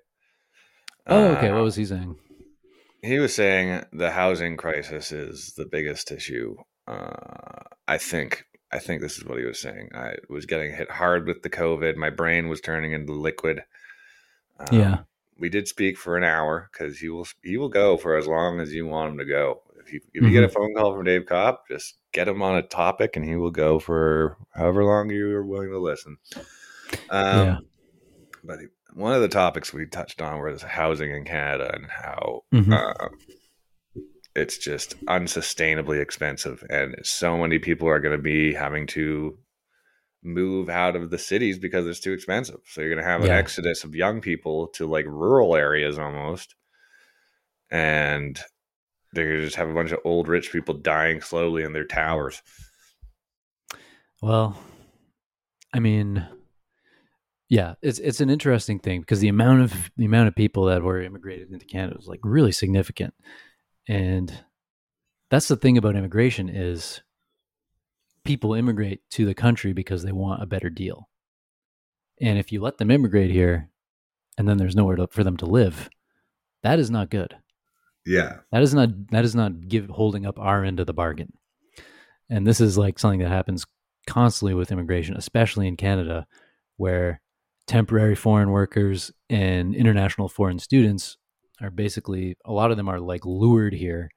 [1.07, 1.49] Oh, okay.
[1.51, 2.17] Uh, What was he saying?
[3.03, 6.57] he was saying the housing crisis is the biggest issue.
[6.89, 8.45] Uh, I think.
[8.73, 9.91] I think this is what he was saying.
[9.95, 11.95] I was getting hit hard with the COVID.
[11.97, 13.63] My brain was turning into liquid.
[14.59, 14.99] Um, Yeah.
[15.38, 18.61] We did speak for an hour because he will he will go for as long
[18.61, 19.62] as you want him to go.
[19.79, 22.57] If you if you get a phone call from Dave Kopp, just get him on
[22.57, 26.16] a topic and he will go for however long you are willing to listen.
[27.11, 27.57] Um, Yeah.
[28.44, 32.44] But he- one of the topics we touched on was housing in Canada and how
[32.53, 32.72] Mhm.
[32.72, 33.09] uh,
[34.35, 39.38] it's just unsustainably expensive, and so many people are going to be having to
[40.27, 42.61] move out of the cities because it's too expensive.
[42.67, 43.37] So you're going to have an Yeah.
[43.37, 46.55] exodus of young people to like rural areas almost,
[47.71, 48.39] and
[49.12, 51.85] they're going to just have a bunch of old rich people dying slowly in their
[51.87, 52.43] towers.
[54.21, 54.59] Well,
[55.73, 56.27] I mean,
[57.49, 60.83] yeah, it's it's an interesting thing because the amount of the amount of people that
[60.83, 63.15] were immigrated into Canada was like really significant,
[63.89, 64.45] and
[65.31, 67.03] that's the thing about immigration is
[68.27, 71.09] people immigrate to the country because they want a better deal,
[72.21, 73.71] and if you let them immigrate here,
[74.39, 75.89] and then there's nowhere to, for them to live,
[76.62, 77.37] that is not good.
[78.05, 81.33] Yeah, That is not that is not give holding up our end of the bargain.
[82.31, 83.67] And this is like something that happens
[84.07, 86.27] constantly with immigration, especially in Canada,
[86.77, 87.21] where
[87.67, 91.17] temporary foreign workers and international foreign students
[91.61, 94.11] are basically a lot of them are like lured here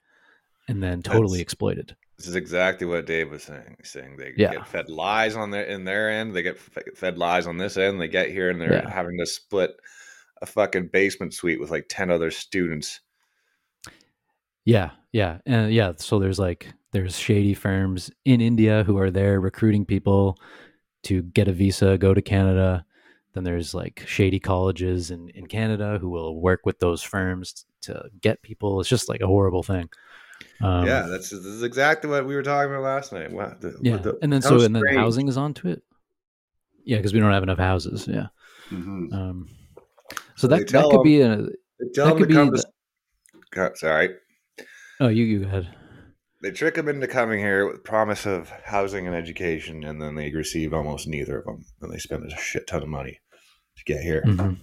[0.68, 1.96] and then totally That's- exploited.
[2.20, 3.78] This is exactly what Dave was saying.
[3.82, 4.52] Saying they Yeah.
[4.52, 8.02] get fed lies on their in their end, they get fed lies on this end.
[8.02, 8.90] They get here and they're Yeah.
[8.90, 9.72] having to split
[10.42, 13.00] a fucking basement suite with like ten other students.
[14.66, 15.94] Yeah, yeah, and yeah.
[15.96, 20.38] So there's like there's shady firms in India who are there recruiting people
[21.04, 22.86] to get a visa, go to Canada.
[23.34, 28.10] Then there's like shady colleges in in Canada who will work with those firms to
[28.20, 28.82] get people.
[28.82, 29.90] It's just like a horrible thing.
[30.62, 33.32] Um, yeah, that's this is exactly what we were talking about last night.
[33.32, 35.84] Wow, the- yeah, the- and then so and then housing is onto it.
[36.86, 38.08] Yeah, because we don't have enough houses.
[38.08, 38.28] Yeah,
[38.70, 39.14] Mhm.
[39.14, 39.50] um,
[40.36, 41.38] so They that that could 'em- be a.
[41.96, 43.72] That could be to.
[43.76, 44.16] Sorry,
[45.00, 45.76] Oh, you you go ahead.
[46.42, 50.32] they trick them into coming here with promise of housing and education, and then they
[50.32, 53.20] receive almost neither of them, and they spend a shit ton of money
[53.78, 54.24] to get here.
[54.26, 54.58] Mhm.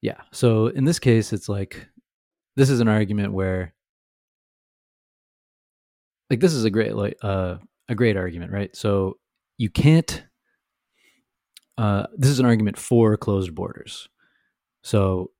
[0.00, 0.20] Yeah.
[0.32, 1.86] So in this case, it's like
[2.56, 3.74] this is an argument where
[6.30, 7.56] like this is a great like uh
[7.88, 8.74] a great argument, right?
[8.74, 9.18] So
[9.58, 10.24] you can't
[11.78, 14.08] uh this is an argument for closed borders.
[14.82, 15.30] So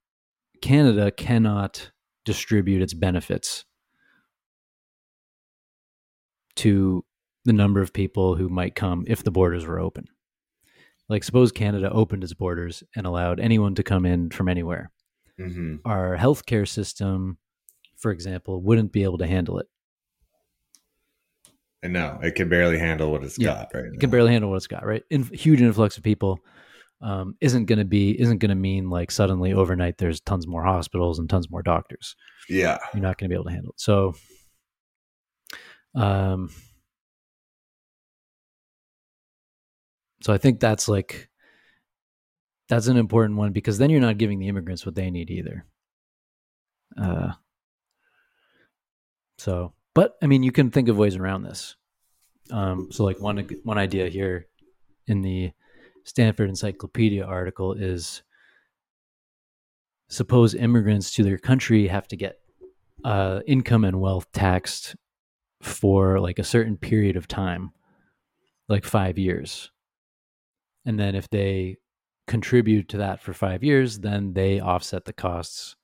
[0.60, 1.90] Canada cannot
[2.24, 3.64] distribute its benefits
[6.56, 7.04] to
[7.44, 10.06] the number of people who might come if the borders were open.
[11.08, 14.90] Like, suppose Canada opened its borders and allowed anyone to come in from anywhere.
[15.40, 15.76] Mm-hmm.
[15.84, 17.38] Our healthcare system,
[17.96, 19.66] for example, wouldn't be able to handle it.
[21.82, 24.50] And no, it can barely handle what it's Yeah, got right It can barely handle
[24.50, 25.02] what it's got, right?
[25.10, 26.38] In, huge influx of people
[27.00, 30.62] um, isn't going to be isn't going to mean like suddenly overnight there's tons more
[30.62, 32.14] hospitals and tons more doctors.
[32.48, 32.78] yeah.
[32.94, 33.80] you're not going to be able to handle it.
[33.80, 34.14] So,
[35.96, 36.50] um,
[40.22, 41.28] so I think that's like
[42.72, 45.66] that's an important one because then you're not giving the immigrants what they need either.
[46.96, 47.32] Uh,
[49.36, 51.76] so, but I mean, you can think of ways around this.
[52.50, 54.46] Um, so, like one one idea here
[55.06, 55.52] in the
[56.04, 58.22] Stanford Encyclopedia article is
[60.08, 62.38] suppose immigrants to their country have to get
[63.04, 64.96] uh, income and wealth taxed
[65.60, 67.72] for like a certain period of time,
[68.70, 69.70] like five years.
[70.86, 71.76] And then if they
[72.26, 75.76] contribute to that for five years, then they offset the costs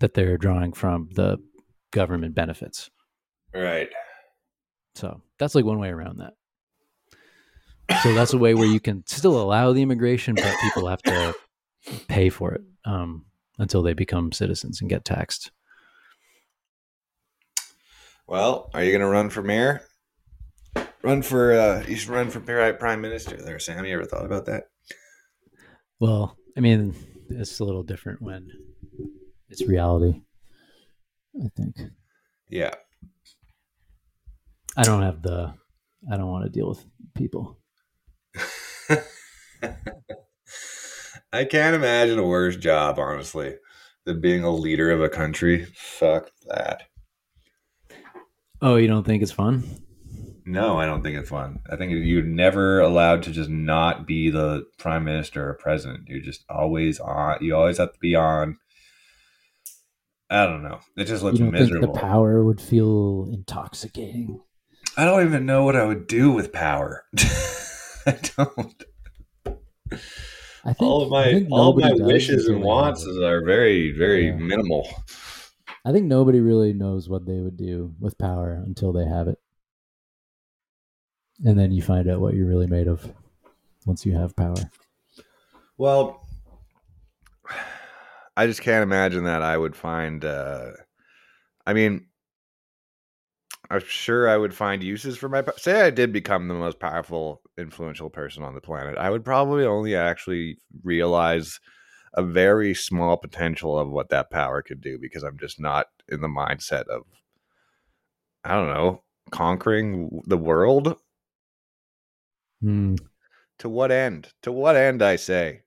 [0.00, 1.38] that they're drawing from the
[1.90, 2.90] government benefits.
[3.54, 3.88] Right.
[4.94, 6.34] So that's like one way around that.
[8.02, 11.34] So that's a way where you can still allow the immigration, but people have to
[12.08, 13.26] pay for it um,
[13.58, 15.50] until they become citizens and get taxed.
[18.26, 19.82] Well, are you going to run for mayor?
[21.02, 23.84] Run for uh you should run for pri- prime minister there, Sam.
[23.84, 24.64] You ever thought about that?
[26.04, 26.94] Well, I mean,
[27.30, 28.50] it's a little different when
[29.48, 30.20] it's reality.
[31.42, 31.76] I think
[32.50, 32.74] Yeah.
[34.76, 35.54] I don't have the.
[36.12, 37.56] I don't want to deal with people.
[41.32, 43.54] I can't imagine a worse job, honestly,
[44.04, 45.64] than being a leader of a country.
[45.74, 46.82] Fuck that.
[48.60, 49.64] Oh, you don't think it's fun?
[50.46, 51.60] No, I don't think it's fun.
[51.70, 56.08] I think you're never allowed to just not be the prime minister or president.
[56.08, 57.38] You're just always on.
[57.40, 58.58] You always have to be on.
[60.28, 60.80] I don't know.
[60.96, 61.86] It just looks you don't miserable.
[61.86, 64.40] think the power would feel intoxicating?
[64.96, 67.04] I don't even know what I would do with power.
[68.06, 68.84] I don't.
[70.66, 73.44] I think all of I my think all of my wishes and wants have are
[73.44, 74.36] very very Yeah.
[74.36, 74.88] minimal.
[75.84, 79.38] I think nobody really knows what they would do with power until they have it,
[81.44, 83.10] and then you find out what you're really made of
[83.86, 84.54] once you have power.
[85.76, 86.26] Well,
[88.36, 90.24] I just can't imagine that I would find.
[90.24, 90.72] Uh,
[91.66, 92.06] I mean,
[93.70, 95.42] I'm sure I would find uses for my.
[95.56, 98.98] Say, I did become the most powerful, influential person on the planet.
[98.98, 101.60] I would probably only actually realize
[102.14, 106.20] a very small potential of what that power could do because I'm just not in
[106.20, 107.02] the mindset of.
[108.46, 110.96] I don't know, conquering the world.
[112.60, 112.94] Hmm.
[113.58, 114.32] To what end?
[114.42, 115.02] To what end?
[115.02, 115.62] I say.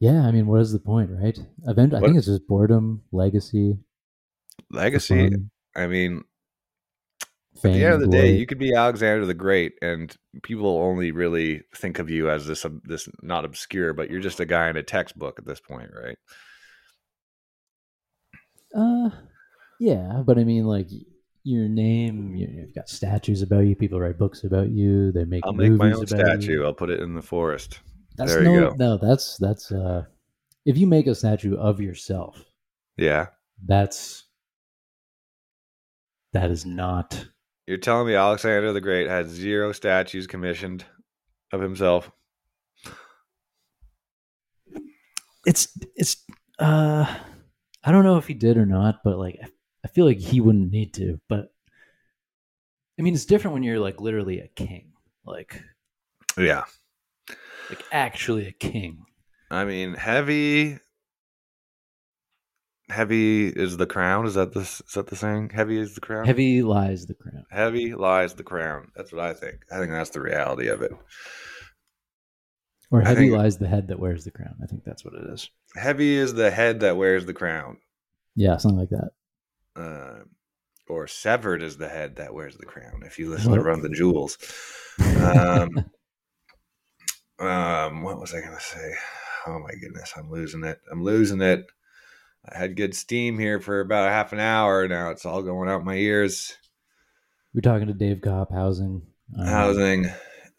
[0.00, 1.38] Yeah, I mean, what is the point, right?
[1.66, 1.94] Event.
[1.94, 3.78] I think it's just boredom, legacy,
[4.70, 5.30] Legacy.
[5.30, 6.24] fun, I mean,
[7.60, 10.66] fame, At the end of the day, you could be Alexander the Great, and people
[10.66, 14.46] only really think of you as this um, this not obscure, but you're just a
[14.46, 16.18] guy in a textbook at this point, right?
[18.74, 19.10] Uh,
[19.78, 20.88] yeah, but I mean, like
[21.44, 23.74] your name, you, you've got statues about you.
[23.74, 25.10] People write books about you.
[25.12, 26.52] They make I'll make my own statue.
[26.52, 26.64] You.
[26.64, 27.80] I'll put it in the forest.
[28.16, 28.74] That's There you go.
[28.78, 28.96] no.
[28.98, 30.04] That's that's uh,
[30.64, 32.44] if you make a statue of yourself,
[32.96, 33.26] Yeah,
[33.66, 34.24] that's
[36.32, 37.26] that is not.
[37.66, 40.84] you're telling me Alexander the Great had zero statues commissioned
[41.52, 42.10] of himself?
[45.46, 46.24] It's it's.
[46.58, 47.06] Uh,
[47.82, 49.40] I don't know if he did or not, but like
[49.84, 51.20] I, I feel like he wouldn't need to.
[51.28, 51.52] But
[52.98, 54.92] I mean, it's different when you're like literally a king,
[55.24, 55.62] like
[56.36, 56.64] Yeah,
[57.70, 59.04] like actually a king.
[59.50, 60.78] I mean, heavy.
[62.88, 64.26] Heavy is the crown.
[64.26, 65.50] Is that the is that the saying?
[65.54, 66.26] Heavy is the crown.
[66.26, 67.44] Heavy lies the crown.
[67.50, 68.88] Heavy lies the crown.
[68.94, 69.60] That's what I think.
[69.72, 70.92] I think that's the reality of it.
[72.90, 74.56] Or heavy think- lies the head that wears the crown.
[74.62, 75.48] I think that's what it is.
[75.74, 77.78] Heavy is the head that wears the crown.
[78.36, 79.12] Yeah, something like that.
[79.76, 80.20] Uh,
[80.88, 83.02] or severed is the head that wears the crown.
[83.06, 84.36] If you listen to Run the Jewels.
[85.00, 85.84] Um,
[87.38, 88.92] Um, what was I gonna say?
[89.46, 90.78] Oh my goodness, I'm losing it.
[90.90, 91.66] I'm losing it.
[92.52, 94.86] I had good steam here for about half an hour.
[94.86, 96.56] Now it's all going out my ears.
[97.54, 99.02] We're talking to Dave Kopp, housing.
[99.36, 100.06] Um, Housing.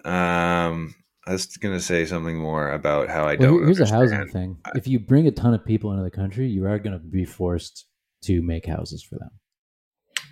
[0.03, 0.95] Um,
[1.25, 3.53] I was gonna say something more about how I well, don't.
[3.59, 4.57] here- here's a housing understand.
[4.65, 4.73] thing.
[4.75, 7.23] If you bring a ton of people into the country, you are going to be
[7.23, 7.85] forced
[8.23, 9.31] to make houses for them.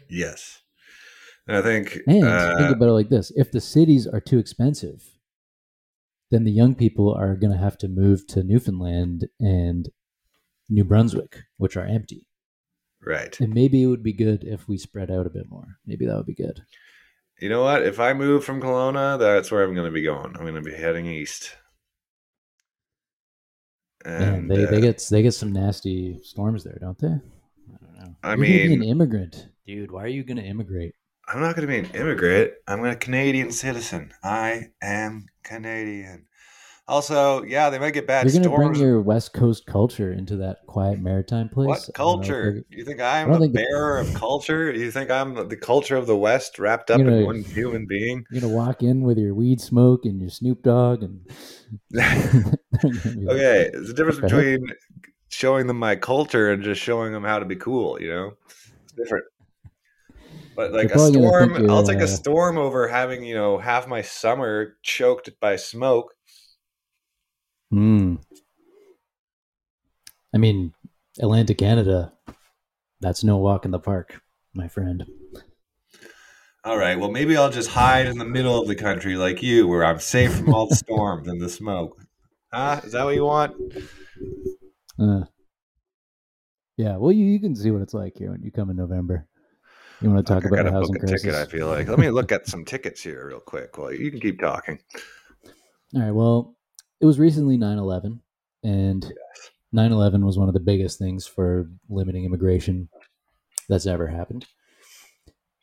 [0.10, 0.62] Yes,
[1.48, 2.00] and I think.
[2.08, 5.18] And uh, think about it like this: if the cities are too expensive,
[6.32, 9.90] then the young people are going to have to move to Newfoundland and
[10.70, 12.28] New Brunswick, which are empty.
[13.06, 13.40] right.
[13.40, 15.78] And maybe it would be good if we spread out a bit more.
[15.86, 16.62] Maybe that would be good.
[17.40, 17.82] You know what?
[17.84, 20.36] If I move from Kelowna, that's where I'm going to be going.
[20.36, 21.56] I'm going to be heading east.
[24.06, 27.20] Man, And they, uh, they get they get some nasty storms there, don't they?
[28.24, 28.46] I don't know.
[28.46, 29.92] I You're gonna be an immigrant, dude.
[29.92, 30.94] Why are you going to immigrate?
[31.28, 32.54] I'm not going to be an immigrant.
[32.68, 34.12] I'm a Canadian citizen.
[34.24, 36.26] I am Canadian.
[36.88, 40.36] Also, yeah, they might get bad You're going to bring your West Coast culture into
[40.38, 41.68] that quiet maritime place.
[41.68, 42.64] what I don't know if culture?
[42.70, 44.74] You think I'm a think the- bearer of culture?
[44.74, 47.86] You think I'm the culture of the West wrapped up You know- in one human
[47.88, 48.26] being?
[48.30, 51.22] You're gonna walk in with your weed smoke and your Snoop Dogg and
[51.96, 54.66] okay, there's a difference What between
[55.32, 58.00] showing them my culture and just showing them how to be cool.
[58.00, 58.34] You know,
[58.84, 59.26] it's different.
[60.56, 64.02] But like a storm, I'll take a uh, storm over having you know half my
[64.02, 66.14] summer choked by smoke.
[67.72, 68.16] Hmm.
[70.34, 70.74] I mean,
[71.20, 72.14] Atlantic Canada,
[73.00, 74.22] that's no walk in the park,
[74.54, 75.06] my friend.
[76.64, 79.68] All right, well maybe I'll just hide in the middle of the country like you,
[79.68, 81.98] where I'm safe from all the storms and the smoke.
[82.54, 82.82] Huh?
[82.84, 83.56] Is that what you want?
[85.00, 85.22] Uh,
[86.78, 89.28] yeah, well, you, you can see what it's like here when you come in November.
[90.02, 91.22] You want to talk I about the book a crisis?
[91.22, 91.36] ticket.
[91.36, 91.88] I feel like.
[91.88, 93.78] Let me look at some tickets here real quick.
[93.78, 94.80] Well, you can keep talking.
[95.96, 96.12] All right.
[96.12, 96.56] Well,
[97.00, 98.20] it was recently 9 11,
[98.64, 99.14] and
[99.72, 102.90] 9 11 was one of the biggest things for limiting immigration
[103.70, 104.46] that's ever happened.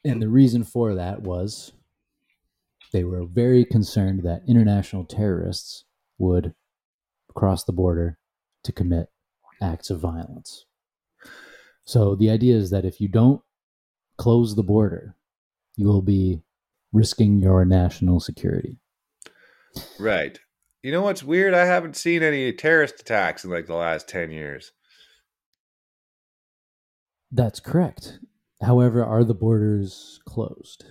[0.05, 1.73] And the reason for that was
[2.93, 5.85] they were very concerned that international terrorists
[6.17, 6.55] would
[7.35, 8.19] cross the border
[8.65, 9.09] to commit
[9.63, 10.65] acts of violence.
[11.85, 13.41] So the idea is that if you don't
[14.19, 15.17] close the border,
[15.77, 16.43] you will be
[16.93, 18.79] risking your national security.
[19.99, 20.39] Right.
[20.83, 21.55] You know what's weird?
[21.55, 24.73] I haven't seen any terrorist attacks in like the last 10 years.
[27.31, 28.19] That's correct.
[28.63, 30.85] However, are the borders closed?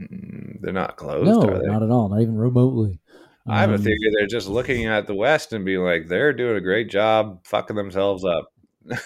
[0.00, 1.66] Mm, They're not closed, no, are they?
[1.66, 2.08] not at all.
[2.08, 3.00] Not even remotely.
[3.48, 6.32] I have a Um, theory they're just looking at the West and being like, they're
[6.32, 8.52] doing a great job fucking themselves up.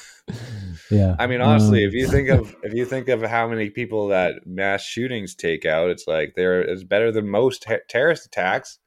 [0.90, 1.16] Yeah.
[1.18, 4.08] I mean, honestly, um, if you think of if you think of how many people
[4.08, 8.78] that mass shootings take out, it's like they're it's better than most te- terrorist attacks,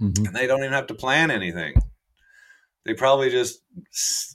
[0.00, 0.26] mhm.
[0.26, 1.74] and they don't even have to plan anything.
[2.84, 3.62] They probably just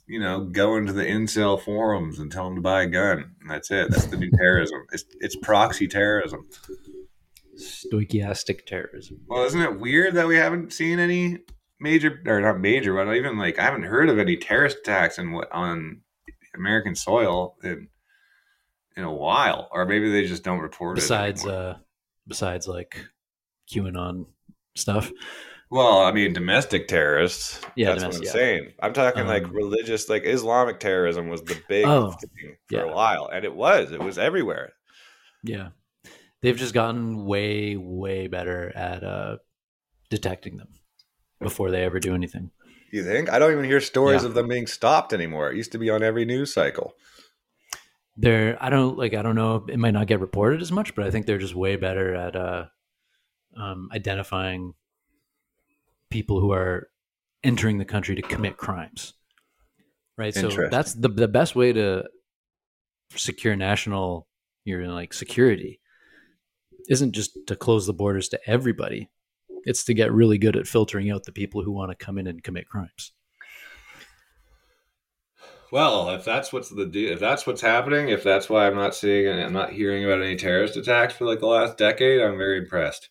[0.06, 3.50] you know go into the incel forums and tell them to buy a gun, and
[3.50, 3.90] that's it.
[3.90, 4.80] That's the new terrorism.
[4.92, 6.48] It's it's proxy terrorism.
[7.60, 9.18] Stochastic terrorism.
[9.28, 11.38] Well, isn't it weird that we haven't seen any
[11.78, 15.32] major or not major, but even like I haven't heard of any terrorist attacks in
[15.32, 16.02] what on
[16.54, 17.88] American soil in
[18.96, 21.46] in a while, or maybe they just don't report Besides, it.
[21.46, 21.78] Besides, uh,
[22.26, 23.06] besides like
[23.72, 24.26] QAnon
[24.76, 25.10] stuff.
[25.70, 27.60] well, I mean, domestic terrorists.
[27.76, 28.30] Yeah, that's what I'm yeah.
[28.32, 28.72] saying.
[28.82, 32.82] I'm talking like Um, religious, like Islamic terrorism was the big Oh, thing for yeah.
[32.82, 33.92] a while, and it was.
[33.92, 34.72] It was everywhere.
[35.44, 35.68] Yeah.
[36.42, 39.36] They've just gotten way, way better at uh,
[40.08, 40.68] detecting them
[41.40, 42.50] before they ever do anything.
[42.90, 43.30] You think?
[43.30, 44.28] I don't even hear stories Yeah.
[44.28, 45.50] of them being stopped anymore.
[45.50, 46.94] It used to be on every news cycle.
[48.16, 51.06] They're I don't like I don't know it might not get reported as much, but
[51.06, 52.64] I think they're just way better at uh,
[53.56, 54.74] um, identifying
[56.10, 56.90] people who are
[57.44, 59.14] entering the country to commit crimes.
[60.18, 60.34] Right.
[60.34, 62.04] So that's the the best way to
[63.14, 64.26] secure national
[64.64, 65.80] your like security
[66.90, 69.08] isn't just to close the borders to everybody.
[69.64, 72.26] It's to get really good at filtering out the people who want to come in
[72.26, 73.12] and commit crimes.
[75.72, 79.28] Well, if that's what's the if that's what's happening, if that's why I'm not seeing
[79.28, 82.58] and I'm not hearing about any terrorist attacks for like the last decade, I'm very
[82.58, 83.08] impressed.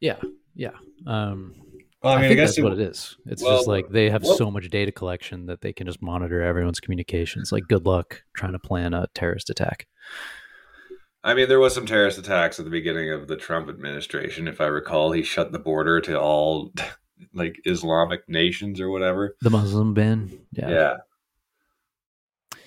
[0.00, 0.16] Yeah,
[0.54, 0.70] yeah.
[1.06, 1.54] Um,
[2.02, 3.16] Well, I, think that's what it is.
[3.26, 6.00] It's well, just like they have what- so much data collection that they can just
[6.00, 7.52] monitor everyone's communications.
[7.52, 9.88] Like, good luck trying to plan a terrorist attack.
[11.24, 14.46] I mean, there was some terrorist attacks at the beginning of the Trump administration.
[14.48, 16.72] If I recall, he shut the border to all
[17.34, 19.36] like Islamic nations or whatever.
[19.40, 20.30] The Muslim ban.
[20.52, 20.68] Yeah.
[20.70, 20.96] Yeah.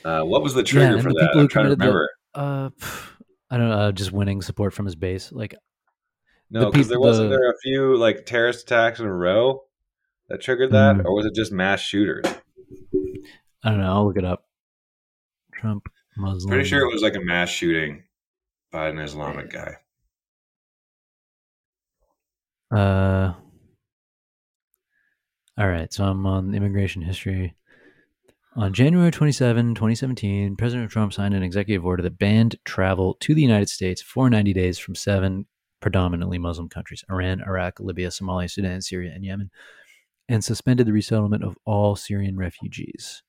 [0.03, 1.21] Uh, what was the trigger and for the that?
[1.27, 1.99] people who I'm trying to committed
[2.33, 2.69] the- Uh,
[3.49, 3.91] I don't know.
[3.91, 5.31] Just winning support from his base.
[5.31, 5.55] Like,
[6.49, 9.63] No, The because there wasn't the- there a few like terrorist attacks in a row
[10.29, 11.05] that triggered that, Mm.
[11.05, 12.25] or was it just mass shooters?
[13.63, 13.91] I don't know.
[13.91, 14.45] I'll look it up.
[15.53, 15.87] Trump
[16.17, 16.49] Muslim.
[16.49, 18.03] Pretty sure it was like a mass shooting
[18.71, 19.75] by an Islamic guy.
[22.75, 23.33] Uh.
[25.57, 27.53] All right, so I'm on immigration history.
[28.55, 33.41] On January 27, 2017, President Trump signed an executive order that banned travel to the
[33.41, 35.45] United States for 90 days from seven
[35.81, 39.51] predominantly Muslim countries Iran, Iraq, Libya, Somalia, Sudan, Syria, and Yemen,
[40.29, 43.23] and suspended the resettlement of all Syrian refugees.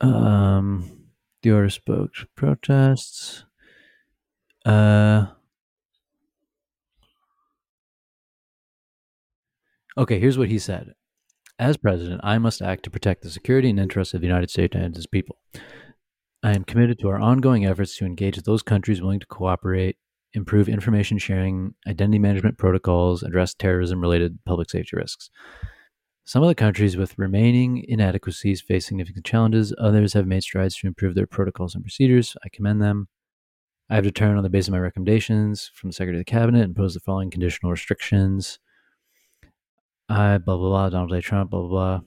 [0.00, 1.08] Um,
[1.42, 3.44] the order spoke to protests.
[4.64, 5.26] Uh,
[9.98, 10.94] okay, here's what he said.
[11.58, 14.74] As president, I must act to protect the security and interests of the United States
[14.74, 15.38] and its people.
[16.42, 19.96] I am committed to our ongoing efforts to engage those countries willing to cooperate,
[20.34, 25.30] improve information sharing, identity management protocols, address terrorism related public safety risks.
[26.24, 29.74] Some of the countries with remaining inadequacies face significant challenges.
[29.78, 32.34] Others have made strides to improve their protocols and procedures.
[32.44, 33.08] I commend them.
[33.90, 36.62] I have determined on the basis of my recommendations from the Secretary of the Cabinet
[36.62, 38.58] and impose the following conditional restrictions.
[40.08, 41.20] I blah blah blah Donald J.
[41.20, 42.00] Trump blah blah blah.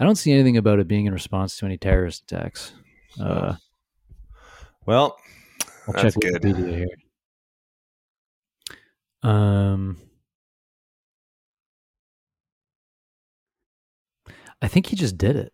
[0.00, 2.74] I don't see anything about it being in response to any terrorist attacks.
[3.20, 3.54] Uh,
[4.86, 5.16] Well,
[5.86, 6.56] I'll That's check good.
[6.56, 6.88] Here.
[9.22, 9.96] Um,
[14.60, 15.53] I think he just did it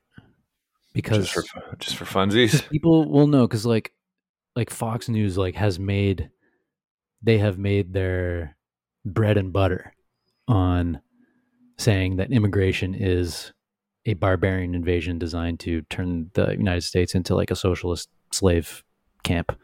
[0.92, 2.68] because just for just for funsies.
[2.70, 3.92] people will know because like
[4.56, 6.30] like Fox News like has made
[7.22, 8.56] they have made their
[9.04, 9.92] bread and butter
[10.48, 11.00] on
[11.78, 13.52] saying that immigration is
[14.06, 18.82] a barbarian invasion designed to turn the United States into like a socialist slave
[19.22, 19.56] camp.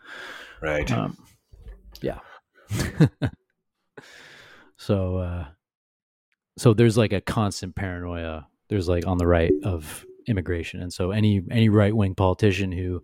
[0.61, 0.91] Right.
[0.91, 1.17] Um,
[2.03, 2.19] yeah.
[4.77, 5.47] so, uh,
[6.59, 8.47] so there's like a constant paranoia.
[8.69, 13.03] There's like on the right of immigration, and so any any right wing politician who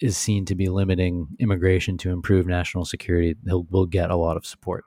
[0.00, 4.36] is seen to be limiting immigration to improve national security, he'll will get a lot
[4.36, 4.84] of support.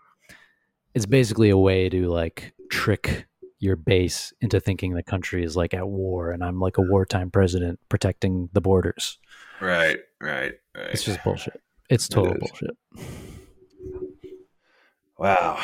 [0.93, 3.27] It's basically a way to like trick
[3.59, 7.31] your base into thinking the country is like at war, and I'm like a wartime
[7.31, 9.17] president protecting the borders.
[9.61, 9.97] right.
[10.21, 10.53] Right.
[10.75, 10.89] Right.
[10.91, 11.61] It's just bullshit.
[11.89, 12.39] It's total is.
[12.39, 12.77] bullshit.
[15.17, 15.59] wow.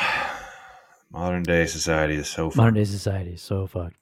[1.10, 2.56] Modern day society is so fun.
[2.56, 3.96] modern day society is so fucked.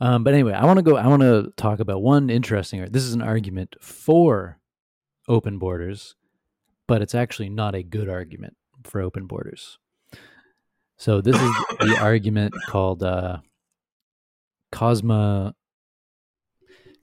[0.00, 0.96] Um, but anyway, I want to go.
[0.96, 2.84] I want to talk about one interesting.
[2.90, 4.58] This is an argument for
[5.28, 6.14] open borders,
[6.86, 9.78] but it's actually not a good argument for open borders.
[10.98, 11.50] So this is
[11.80, 13.38] the argument called uh,
[14.72, 15.54] cosmo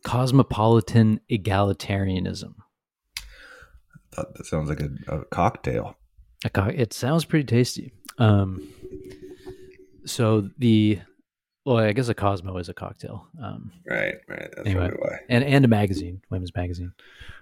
[0.04, 2.54] cosmopolitan egalitarianism.
[4.16, 5.96] That, that sounds like a, a cocktail.
[6.46, 7.94] A co- It sounds pretty tasty.
[8.20, 8.68] Um,
[10.06, 11.00] so the
[11.66, 13.28] well, I guess a Cosmo is a cocktail.
[13.42, 14.16] Um, Right.
[14.28, 14.50] Right.
[14.56, 14.92] That's Anyway.
[14.98, 15.20] why.
[15.30, 16.94] and and a magazine, women's magazine.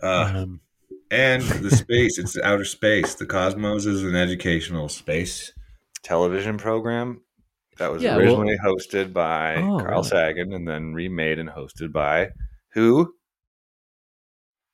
[0.02, 0.62] Uh, um,
[1.10, 2.18] and the space.
[2.18, 3.16] It's outer space.
[3.16, 5.52] The cosmos is an educational space.
[6.04, 7.22] television program
[7.78, 10.10] that was Yeah, well- originally hosted by Oh, Carl really?
[10.10, 12.30] Sagan and then remade and hosted by
[12.74, 13.14] who?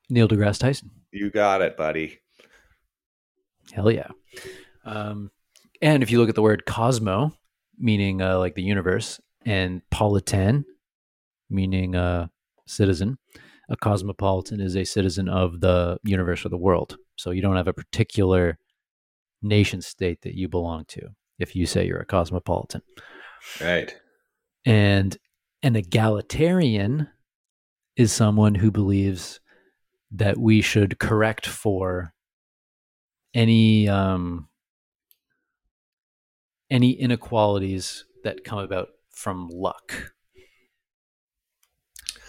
[0.10, 0.90] Neil deGrasse Tyson.
[1.12, 2.20] You got it, buddy.
[3.74, 4.08] Hell yeah.
[4.86, 5.32] Um,
[5.82, 7.34] and if you look at the word cosmo,
[7.78, 10.66] meaning uh, like the universe, and politan,
[11.50, 12.30] meaning a
[12.68, 13.18] citizen,
[13.70, 16.98] a cosmopolitan is a citizen of the universe or the world.
[17.16, 18.60] So you don't have a particular
[19.42, 21.02] nation state that you belong to
[21.40, 22.82] if you say you're a cosmopolitan.
[23.62, 23.96] Right.
[24.66, 25.18] And
[25.64, 27.08] an egalitarian
[27.96, 29.40] is someone who believes
[30.12, 32.14] that we should correct for
[33.34, 34.50] any um,
[36.70, 40.14] any inequalities that come about from luck.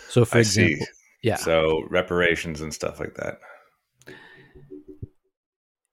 [0.08, 0.92] So, for I example, see.
[1.22, 3.38] yeah, So reparations and stuff like that.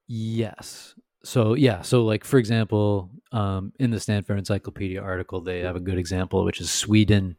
[0.07, 0.95] Yes.
[1.23, 5.79] So yeah, so like for example, um, in the Stanford Encyclopedia article, they have a
[5.79, 7.37] good example, which is Sweden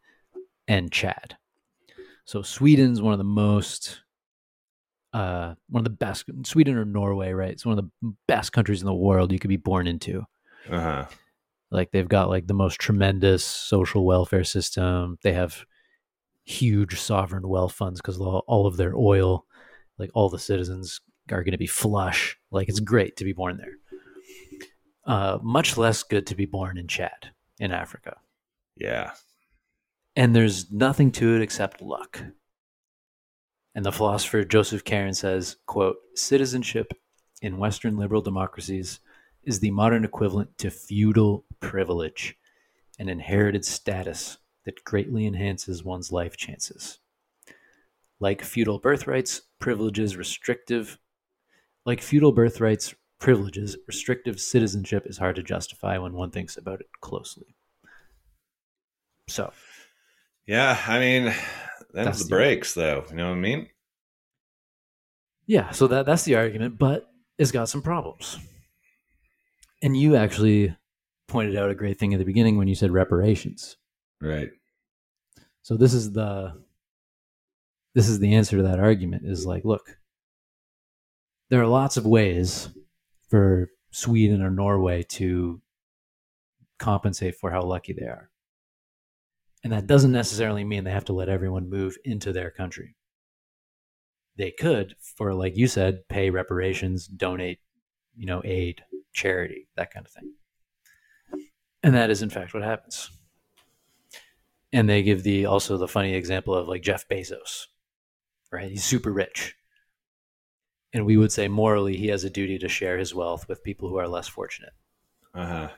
[0.66, 1.36] and Chad.
[2.24, 4.00] So Sweden's one of the most,
[5.12, 6.24] uh, one of the best.
[6.44, 7.52] Sweden or Norway, right?
[7.52, 10.24] It's one of the best countries in the world you could be born into.
[10.68, 11.06] Uh huh.
[11.70, 15.18] Like they've got like the most tremendous social welfare system.
[15.22, 15.64] They have
[16.44, 19.46] huge sovereign wealth funds because all, of their oil,
[19.98, 21.00] like all the citizens
[21.30, 22.38] are going to be flush.
[22.50, 23.74] Like it's great to be born there.
[25.04, 28.16] Uh, much less good to be born in Chad in Africa.
[28.76, 29.12] Yeah.
[30.14, 32.22] And there's nothing to it except luck.
[33.74, 36.92] And the philosopher Joseph Carens says, quote, citizenship
[37.42, 39.00] in Western liberal democracies
[39.46, 42.36] is the modern equivalent to feudal privilege,
[42.98, 46.98] an inherited status that greatly enhances one's life chances.
[48.18, 50.98] Like feudal birthrights, privileges restrictive
[51.84, 56.88] like feudal birthrights, privileges, restrictive citizenship is hard to justify when one thinks about it
[57.00, 57.54] closely.
[59.28, 59.52] So,
[60.46, 61.32] Yeah, I mean,
[61.92, 63.04] That's the the- breaks, though.
[63.08, 63.68] You know what I mean?
[65.46, 68.36] yeah, so that that's the argument, but it's got some problems.
[69.82, 70.74] And you actually
[71.28, 73.76] pointed out a great thing at the beginning when you said reparations.
[74.20, 74.50] Right.
[75.62, 76.54] So this is the
[77.94, 79.98] this is the answer to that argument is like, look,
[81.48, 82.68] there are lots of ways
[83.28, 85.60] for Sweden or Norway to
[86.78, 88.30] compensate for how lucky they are.
[89.64, 92.94] And that doesn't necessarily mean they have to let everyone move into their country.
[94.36, 97.60] They could, for like you said, pay reparations, donate,
[98.14, 98.84] you know, aid,
[99.16, 100.32] charity, that kind of thing.
[101.82, 103.10] And that is in fact what happens
[104.72, 107.66] and they give the also the funny example of like Jeff Bezos,
[108.52, 108.70] right?
[108.70, 109.56] He's super rich.
[110.92, 113.88] And we would say morally he has a duty to share his wealth with people
[113.88, 114.74] who are less fortunate.
[115.34, 115.68] Uh huh.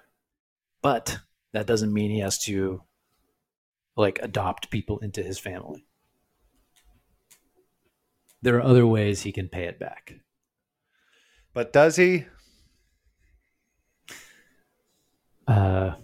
[0.82, 1.18] But
[1.52, 2.82] that doesn't mean he has to
[3.96, 5.86] like adopt people into his family.
[8.42, 10.14] There are other ways he can pay it back.
[11.52, 12.26] But does he?
[15.48, 15.94] Uh,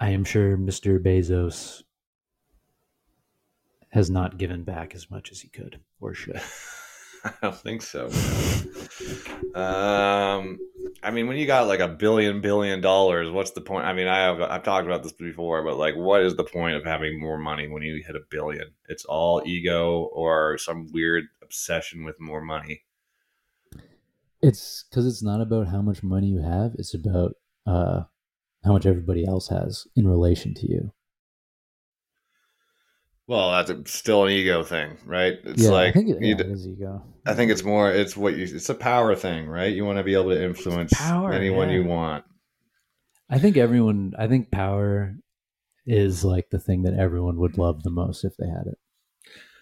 [0.00, 0.98] I am sure Mr.
[0.98, 1.84] Bezos
[3.90, 6.40] has not given back as much as he could or should.
[7.24, 8.06] I don't think so.
[9.54, 10.58] um,
[11.02, 13.86] I mean, when you got like a billion billion dollars, what's the point?
[13.86, 16.76] I mean, I have I've talked about this before, but like, what is the point
[16.76, 18.70] of having more money when you hit a billion?
[18.88, 22.82] It's all ego or some weird obsession with more money.
[24.40, 27.34] It's because it's not about how much money you have; it's about
[27.68, 28.04] uh,
[28.64, 30.92] how much everybody else has in relation to you.
[33.26, 35.34] Well, that's a, still an ego thing, right?
[35.44, 37.02] It's yeah, like I think it, yeah, it is ego.
[37.26, 37.92] I think it's more.
[37.92, 38.44] It's what you.
[38.44, 39.72] It's a power thing, right?
[39.72, 41.74] You want to be able to influence power, anyone yeah.
[41.74, 42.24] you want.
[43.28, 44.14] I think everyone.
[44.18, 45.14] I think power
[45.86, 48.78] is like the thing that everyone would love the most if they had it,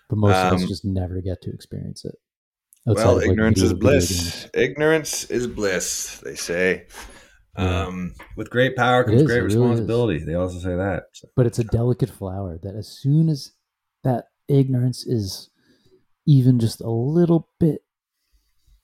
[0.09, 2.15] but most of us Um, just never get to experience it.
[2.89, 4.49] outside Well, like, ignorance is bliss.
[4.55, 6.87] Ignorance is bliss, they say.
[7.59, 7.85] Yeah.
[7.87, 10.19] Um, with great power comes great it really responsibility.
[10.25, 11.05] They also say that.
[11.13, 13.53] So- But it's a delicate flower that as soon as
[14.05, 15.51] that ignorance is
[16.27, 17.83] even just a little bit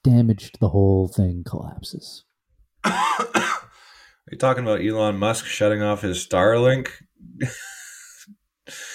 [0.03, 2.23] damaged, the whole thing collapses.
[2.85, 6.89] Are you talking about Elon Musk shutting off his Starlink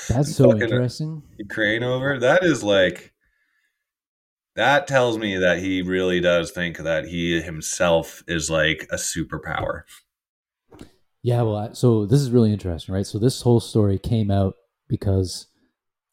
[0.08, 1.22] That's so interesting.
[1.38, 2.18] Ukraine over?
[2.18, 3.12] That is like
[4.58, 9.82] that tells me that he really does think that he himself is like a superpower.
[11.22, 13.06] Yeah, well, so this is really interesting, right?
[13.06, 14.56] So this whole story came out
[14.88, 15.46] because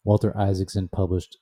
[0.04, 1.40] Walter Isaacson published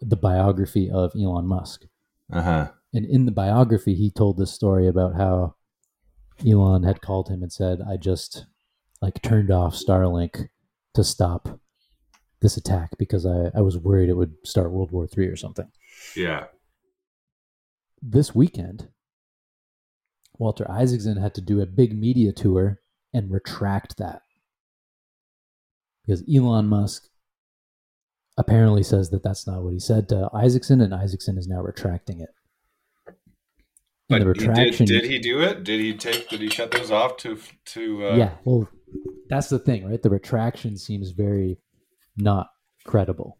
[0.00, 1.86] the biography of Elon Musk.
[2.32, 2.70] Uh huh.
[2.94, 5.56] And in the biography, he told this story about how
[6.46, 8.46] Elon had called him and said, I just
[9.00, 10.50] like turned off Starlink
[10.94, 11.58] to stop
[12.40, 15.66] this attack because I, I was worried it would start World War III or something.
[16.16, 16.44] Yeah.
[18.00, 18.88] This weekend,
[20.38, 22.80] Walter Isaacson had to do a big media tour
[23.14, 24.22] and retract that.
[26.04, 27.04] Because Elon Musk
[28.36, 32.20] apparently says that that's not what he said to Isaacson, and Isaacson is now retracting
[32.20, 32.30] it.
[34.10, 34.86] And the retraction.
[34.86, 35.64] did, did he do it?
[35.64, 36.28] Did he take?
[36.28, 38.08] Did he shut those off to to?
[38.08, 38.68] Uh, yeah, well,
[39.28, 40.02] that's the thing, right?
[40.02, 41.58] The retraction seems very
[42.16, 42.48] not
[42.84, 43.38] credible.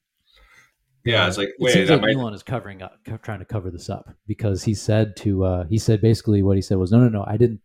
[1.05, 1.27] Yeah.
[1.27, 4.09] It's like It seems like might, Elon is covering up, trying to cover this up
[4.27, 7.25] because he said to uh, he said basically what he said was no, no, no,
[7.27, 7.61] I didn't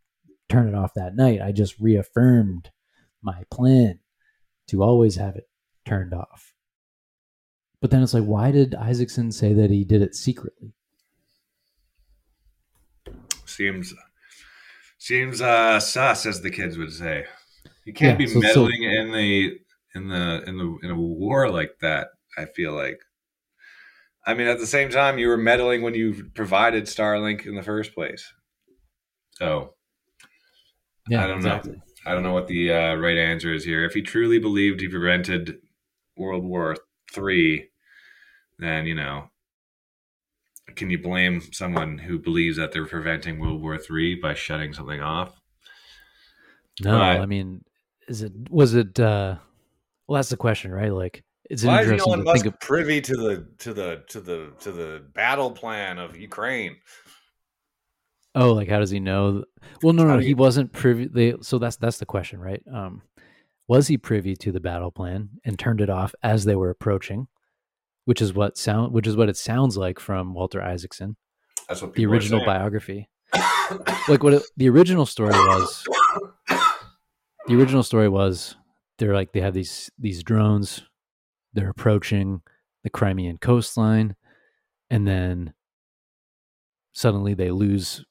[0.49, 1.41] turn it off that night.
[1.41, 2.71] I just reaffirmed
[3.21, 3.99] my plan
[4.69, 5.49] to always have it
[5.85, 6.53] turned off.
[7.79, 10.73] But then it's like, why did Isaacson say that he did it secretly?
[13.45, 13.93] seems
[14.97, 17.25] seems uh sus as the kids would say.
[17.85, 19.59] You can't Yeah, be so- so- meddling in the
[19.95, 22.07] in the in the in a war like that.
[22.37, 22.99] I feel like.
[24.27, 27.63] I mean, at the same time, you were meddling when you provided Starlink in the
[27.63, 28.29] first place.
[29.31, 29.73] So
[31.07, 31.61] Yeah, I don't know.
[32.05, 33.85] I don't know what the uh, right answer is here.
[33.85, 35.59] If he truly believed he prevented
[36.17, 36.75] World War
[37.13, 37.69] Three,
[38.59, 39.29] then you know,
[40.75, 44.99] can you blame someone who believes that they're preventing World War Three by shutting something
[44.99, 45.39] off?
[46.81, 47.19] No, Right.
[47.19, 47.63] I mean,
[48.09, 48.99] is it was it?
[48.99, 49.37] uh
[50.07, 50.93] Well, that's the question, right?
[50.93, 52.59] Like, it's Why is Elon Musk of.
[52.59, 56.77] privy to the to the to the to the battle plan of Ukraine?
[58.35, 59.43] Oh, like how does he know?
[59.81, 61.07] Well, no, How no, he you- wasn't privy.
[61.07, 62.61] They, so that's that's the question, right?
[62.71, 63.01] Um,
[63.67, 67.27] was he privy to the battle plan and turned it off as they were approaching?
[68.05, 71.17] Which is what sound, which is what it sounds like from Walter Isaacson,
[71.67, 73.09] That's what the original biography.
[74.07, 75.85] Like what it, the original story was.
[77.47, 78.55] The original story was
[78.97, 80.83] they're like they have these these drones,
[81.57, 82.41] they're approaching
[82.83, 84.15] the Crimean coastline,
[84.91, 85.55] and then
[86.93, 88.05] suddenly they lose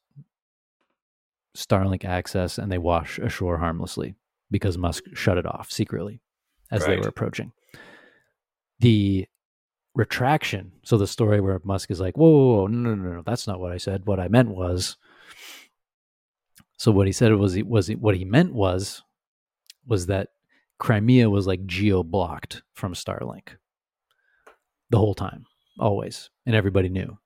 [1.57, 4.17] Starlink access and they wash ashore harmlessly
[4.51, 6.21] because Musk shut it off secretly
[6.73, 7.53] as they were approaching.
[8.81, 9.27] The
[9.95, 13.23] retraction, so the story where Musk is like, whoa, whoa, whoa, no, no, no, no,
[13.25, 14.07] that's not what I said.
[14.07, 14.97] What I meant was,
[16.79, 19.03] so what he said was, he, was he, what he meant was,
[19.87, 20.31] was that
[20.79, 23.57] Crimea was like geo blocked from Starlink
[24.91, 25.45] the whole time,
[25.79, 27.19] always, and everybody knew.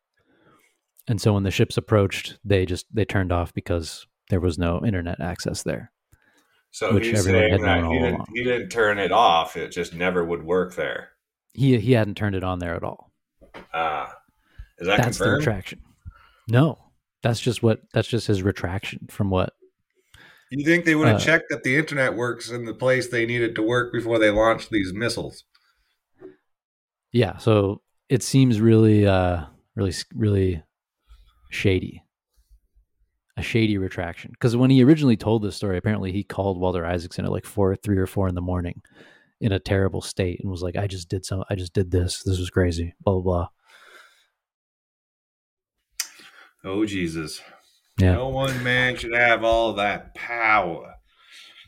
[1.09, 4.85] And so when the ships approached, they just they turned off because there was no
[4.85, 5.91] internet access there.
[6.71, 9.71] So Which he's everyone saying had that he didn't, he didn't turn it off; it
[9.73, 11.11] just never would work there.
[11.53, 13.11] He he hadn't turned it on there at all.
[13.75, 14.15] Ah,
[14.79, 15.39] is that that's the confirmed?
[15.41, 15.81] retraction.
[16.49, 16.79] No,
[17.25, 19.53] that's just what that's just his retraction from what.
[20.51, 23.25] You think they would have Uh, checked that the internet works in the place they
[23.25, 25.45] needed to work before they launched these missiles?
[27.13, 29.47] Yeah, so it seems really, uh,
[29.77, 30.63] really, really
[31.51, 32.03] shady.
[33.37, 34.33] A shady retraction.
[34.33, 37.75] Because when he originally told this story, apparently he called Walter Isaacson at like four,
[37.77, 38.83] three or four in the morning,
[39.41, 42.23] in a terrible state, and was like, "I just did some, I just did this.
[42.25, 43.49] This was crazy." Blah blah blah.
[46.65, 47.41] Oh Jesus!
[48.01, 48.13] Yeah.
[48.15, 50.95] No one man should have all that power.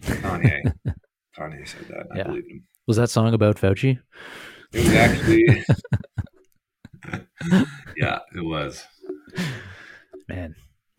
[0.03, 0.72] Kanye.
[1.39, 2.07] Kanye said that.
[2.12, 2.22] I Yeah.
[2.24, 2.64] believe him.
[2.87, 3.99] Was that song about Fauci?
[4.72, 5.64] It was actually.
[7.97, 8.83] yeah, it was.
[10.28, 10.55] Man.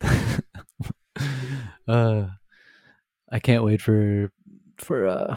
[1.88, 2.26] uh,
[3.30, 4.30] I can't wait for
[4.78, 5.36] for uh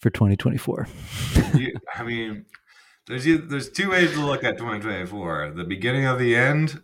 [0.00, 0.86] for 2024.
[1.54, 2.46] You, I mean,
[3.06, 6.80] there's there's two ways to look at 2024: the beginning of the end,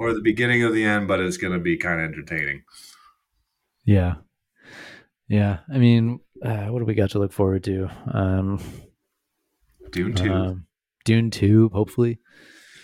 [0.00, 2.62] or the beginning of the end, but it's going to be kind of entertaining.
[3.84, 4.14] Yeah.
[5.28, 5.58] Yeah.
[5.72, 7.88] I mean, uh, what do we got to look forward to?
[8.10, 8.60] Um,
[9.90, 10.32] Dune two.
[10.32, 10.66] um,
[11.04, 12.18] Dune 2, hopefully.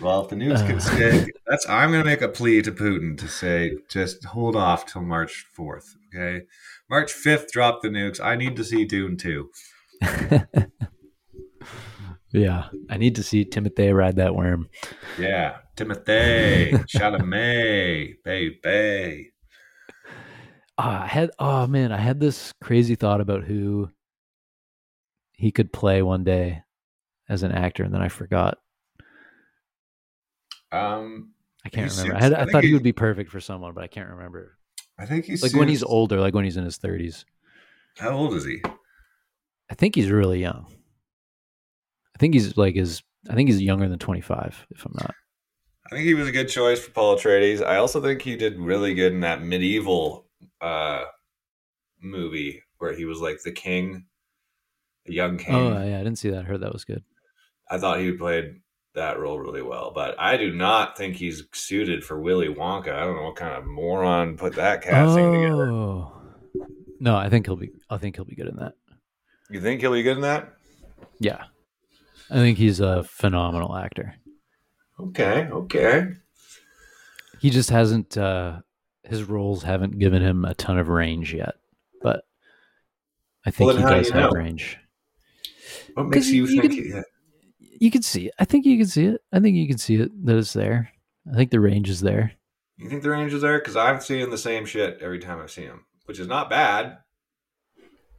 [0.00, 2.72] well, if the news uh, can stick, that's I'm going to make a plea to
[2.72, 5.86] Putin to say just hold off till March 4th.
[6.14, 6.44] Okay,
[6.90, 8.20] March 5th, drop the nukes.
[8.20, 9.50] I need to see Dune two.
[12.36, 12.68] yeah.
[12.90, 14.68] I need to see Timothée ride that worm.
[15.18, 19.32] Yeah, Timothée Chalamet, baby.
[20.78, 23.88] Ah, I had, oh man, I had this crazy thought about who
[25.32, 26.62] he could play one day
[27.28, 28.58] as an actor, and then I forgot.
[30.72, 31.32] Um,
[31.64, 32.14] I can't remember.
[32.16, 34.10] I, had, I I thought he he- would be perfect for someone, but I can't
[34.10, 34.58] remember.
[34.98, 37.24] I think he's Like when he's older, like when he's in his 30s.
[37.98, 38.62] How old is he?
[39.70, 40.66] I think he's really young.
[42.16, 43.02] I think he's like his.
[43.28, 44.66] I think he's younger than twenty five.
[44.70, 45.14] If I'm not.
[45.84, 47.62] I think he was a good choice for Paul Atreides.
[47.62, 50.26] I also think he did really good in that medieval
[50.62, 51.04] uh,
[52.00, 54.06] movie where he was like the king,
[55.06, 55.54] a young king.
[55.54, 56.40] Oh yeah, I didn't see that.
[56.40, 57.04] I heard that was good.
[57.70, 58.62] I thought he played
[58.94, 62.94] that role really well, but I do not think he's suited for Willy Wonka.
[62.94, 65.70] I don't know what kind of moron put that casting together.
[65.70, 66.12] Oh
[66.98, 67.72] no, I think he'll be.
[67.90, 68.72] I think he'll be good in that.
[69.50, 70.54] You think he'll be good in that?
[71.20, 71.44] Yeah,
[72.30, 74.14] I think he's a phenomenal actor.
[74.98, 76.08] Okay, okay.
[77.40, 78.16] He just hasn't.
[78.16, 78.60] uh
[79.04, 81.54] His roles haven't given him a ton of range yet,
[82.02, 82.24] but
[83.44, 84.38] I think Well, he does have know?
[84.38, 84.78] range.
[85.94, 87.04] What makes you, you think?
[87.58, 88.34] You can see it.
[88.38, 89.20] I think you can see it.
[89.32, 90.90] I think you can see it that it's there.
[91.30, 92.32] I think the range is there.
[92.76, 93.58] you think the range is there?
[93.58, 96.98] Because I'm seeing the same shit every time I see him, which is not bad.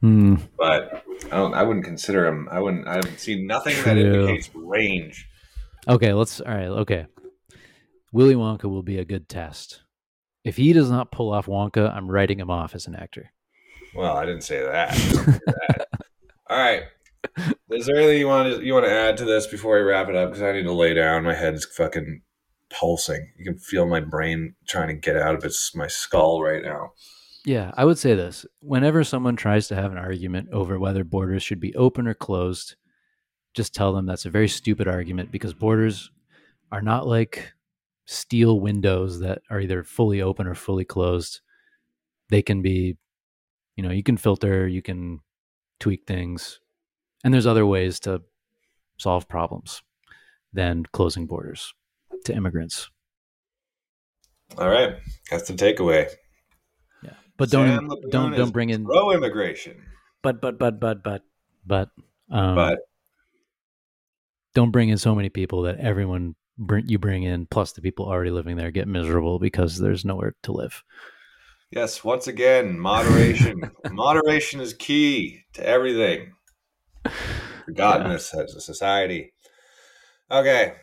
[0.00, 0.36] Hmm.
[0.56, 1.54] but I don't.
[1.54, 2.48] I wouldn't consider him.
[2.50, 2.86] I wouldn't.
[2.86, 5.28] I haven't seen nothing that indicates range.
[5.88, 6.40] Okay, let's.
[6.40, 7.06] All right, okay.
[8.12, 9.82] Willy Wonka will be a good test.
[10.44, 13.32] If he does not pull off Wonka, I'm writing him off as an actor.
[13.94, 14.92] Well, I didn't say that.
[14.92, 15.88] I didn't say that.
[16.50, 16.82] All right.
[17.70, 20.08] Is there anything you want to you want to add to this before we wrap
[20.08, 20.30] it up?
[20.30, 21.24] Because I need to lay down.
[21.24, 22.22] My head's fucking
[22.70, 23.32] pulsing.
[23.36, 26.92] You can feel my brain trying to get out of its my skull right now.
[27.44, 28.44] Yeah, I would say this.
[28.60, 32.76] Whenever someone tries to have an argument over whether borders should be open or closed,
[33.54, 36.10] just tell them that's a very stupid argument because borders
[36.70, 37.52] are not like
[38.06, 41.40] steel windows that are either fully open or fully closed.
[42.28, 42.96] They can be,
[43.76, 45.20] you know, you can filter, you can
[45.80, 46.60] tweak things.
[47.24, 48.22] And there's other ways to
[48.98, 49.82] solve problems
[50.52, 51.72] than closing borders
[52.24, 52.90] to immigrants.
[54.56, 54.96] All right,
[55.30, 56.10] that's the takeaway.
[57.38, 59.80] But don't don't don't bring in pro immigration,
[60.22, 61.22] but but but but but
[61.64, 61.90] but
[62.30, 62.80] um, but
[64.54, 68.06] don't bring in so many people that everyone bring, you bring in plus the people
[68.06, 70.82] already living there get miserable because there's nowhere to live.
[71.70, 73.70] yes, once again, moderation.
[73.92, 76.32] moderation is key to everything.
[77.66, 78.12] Forgotten Yeah.
[78.14, 79.32] this as a society.
[80.30, 80.74] Okay,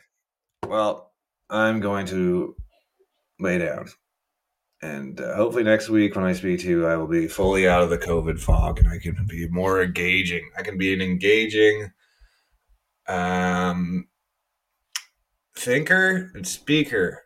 [0.66, 1.12] well,
[1.50, 2.56] I'm going to
[3.40, 3.88] lay down.
[4.86, 7.82] And uh, hopefully next week when I speak to you, I will be fully out
[7.82, 10.48] of the COVID fog and I can be more engaging.
[10.56, 11.92] I can be an engaging
[13.08, 14.08] um,
[15.58, 17.24] thinker and speaker.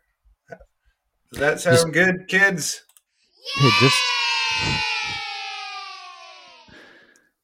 [1.34, 2.84] Does that sound Just- good, kids?
[3.60, 4.00] Hey, just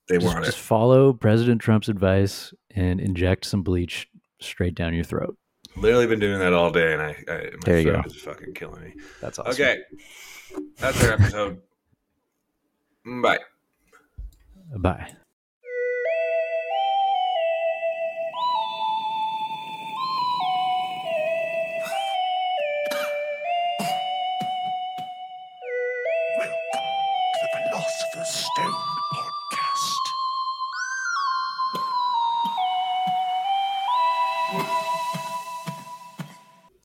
[0.08, 0.62] They just, want just it.
[0.62, 4.08] follow President Trump's advice and inject some bleach
[4.40, 5.38] straight down your throat.
[5.78, 8.02] Literally been doing that all day, and I, I my There you go.
[8.06, 8.94] is fucking killing me.
[9.22, 9.52] That's awesome.
[9.52, 9.80] Okay,
[10.78, 11.62] that's our episode.
[13.22, 13.40] Bye.
[14.78, 15.16] Bye.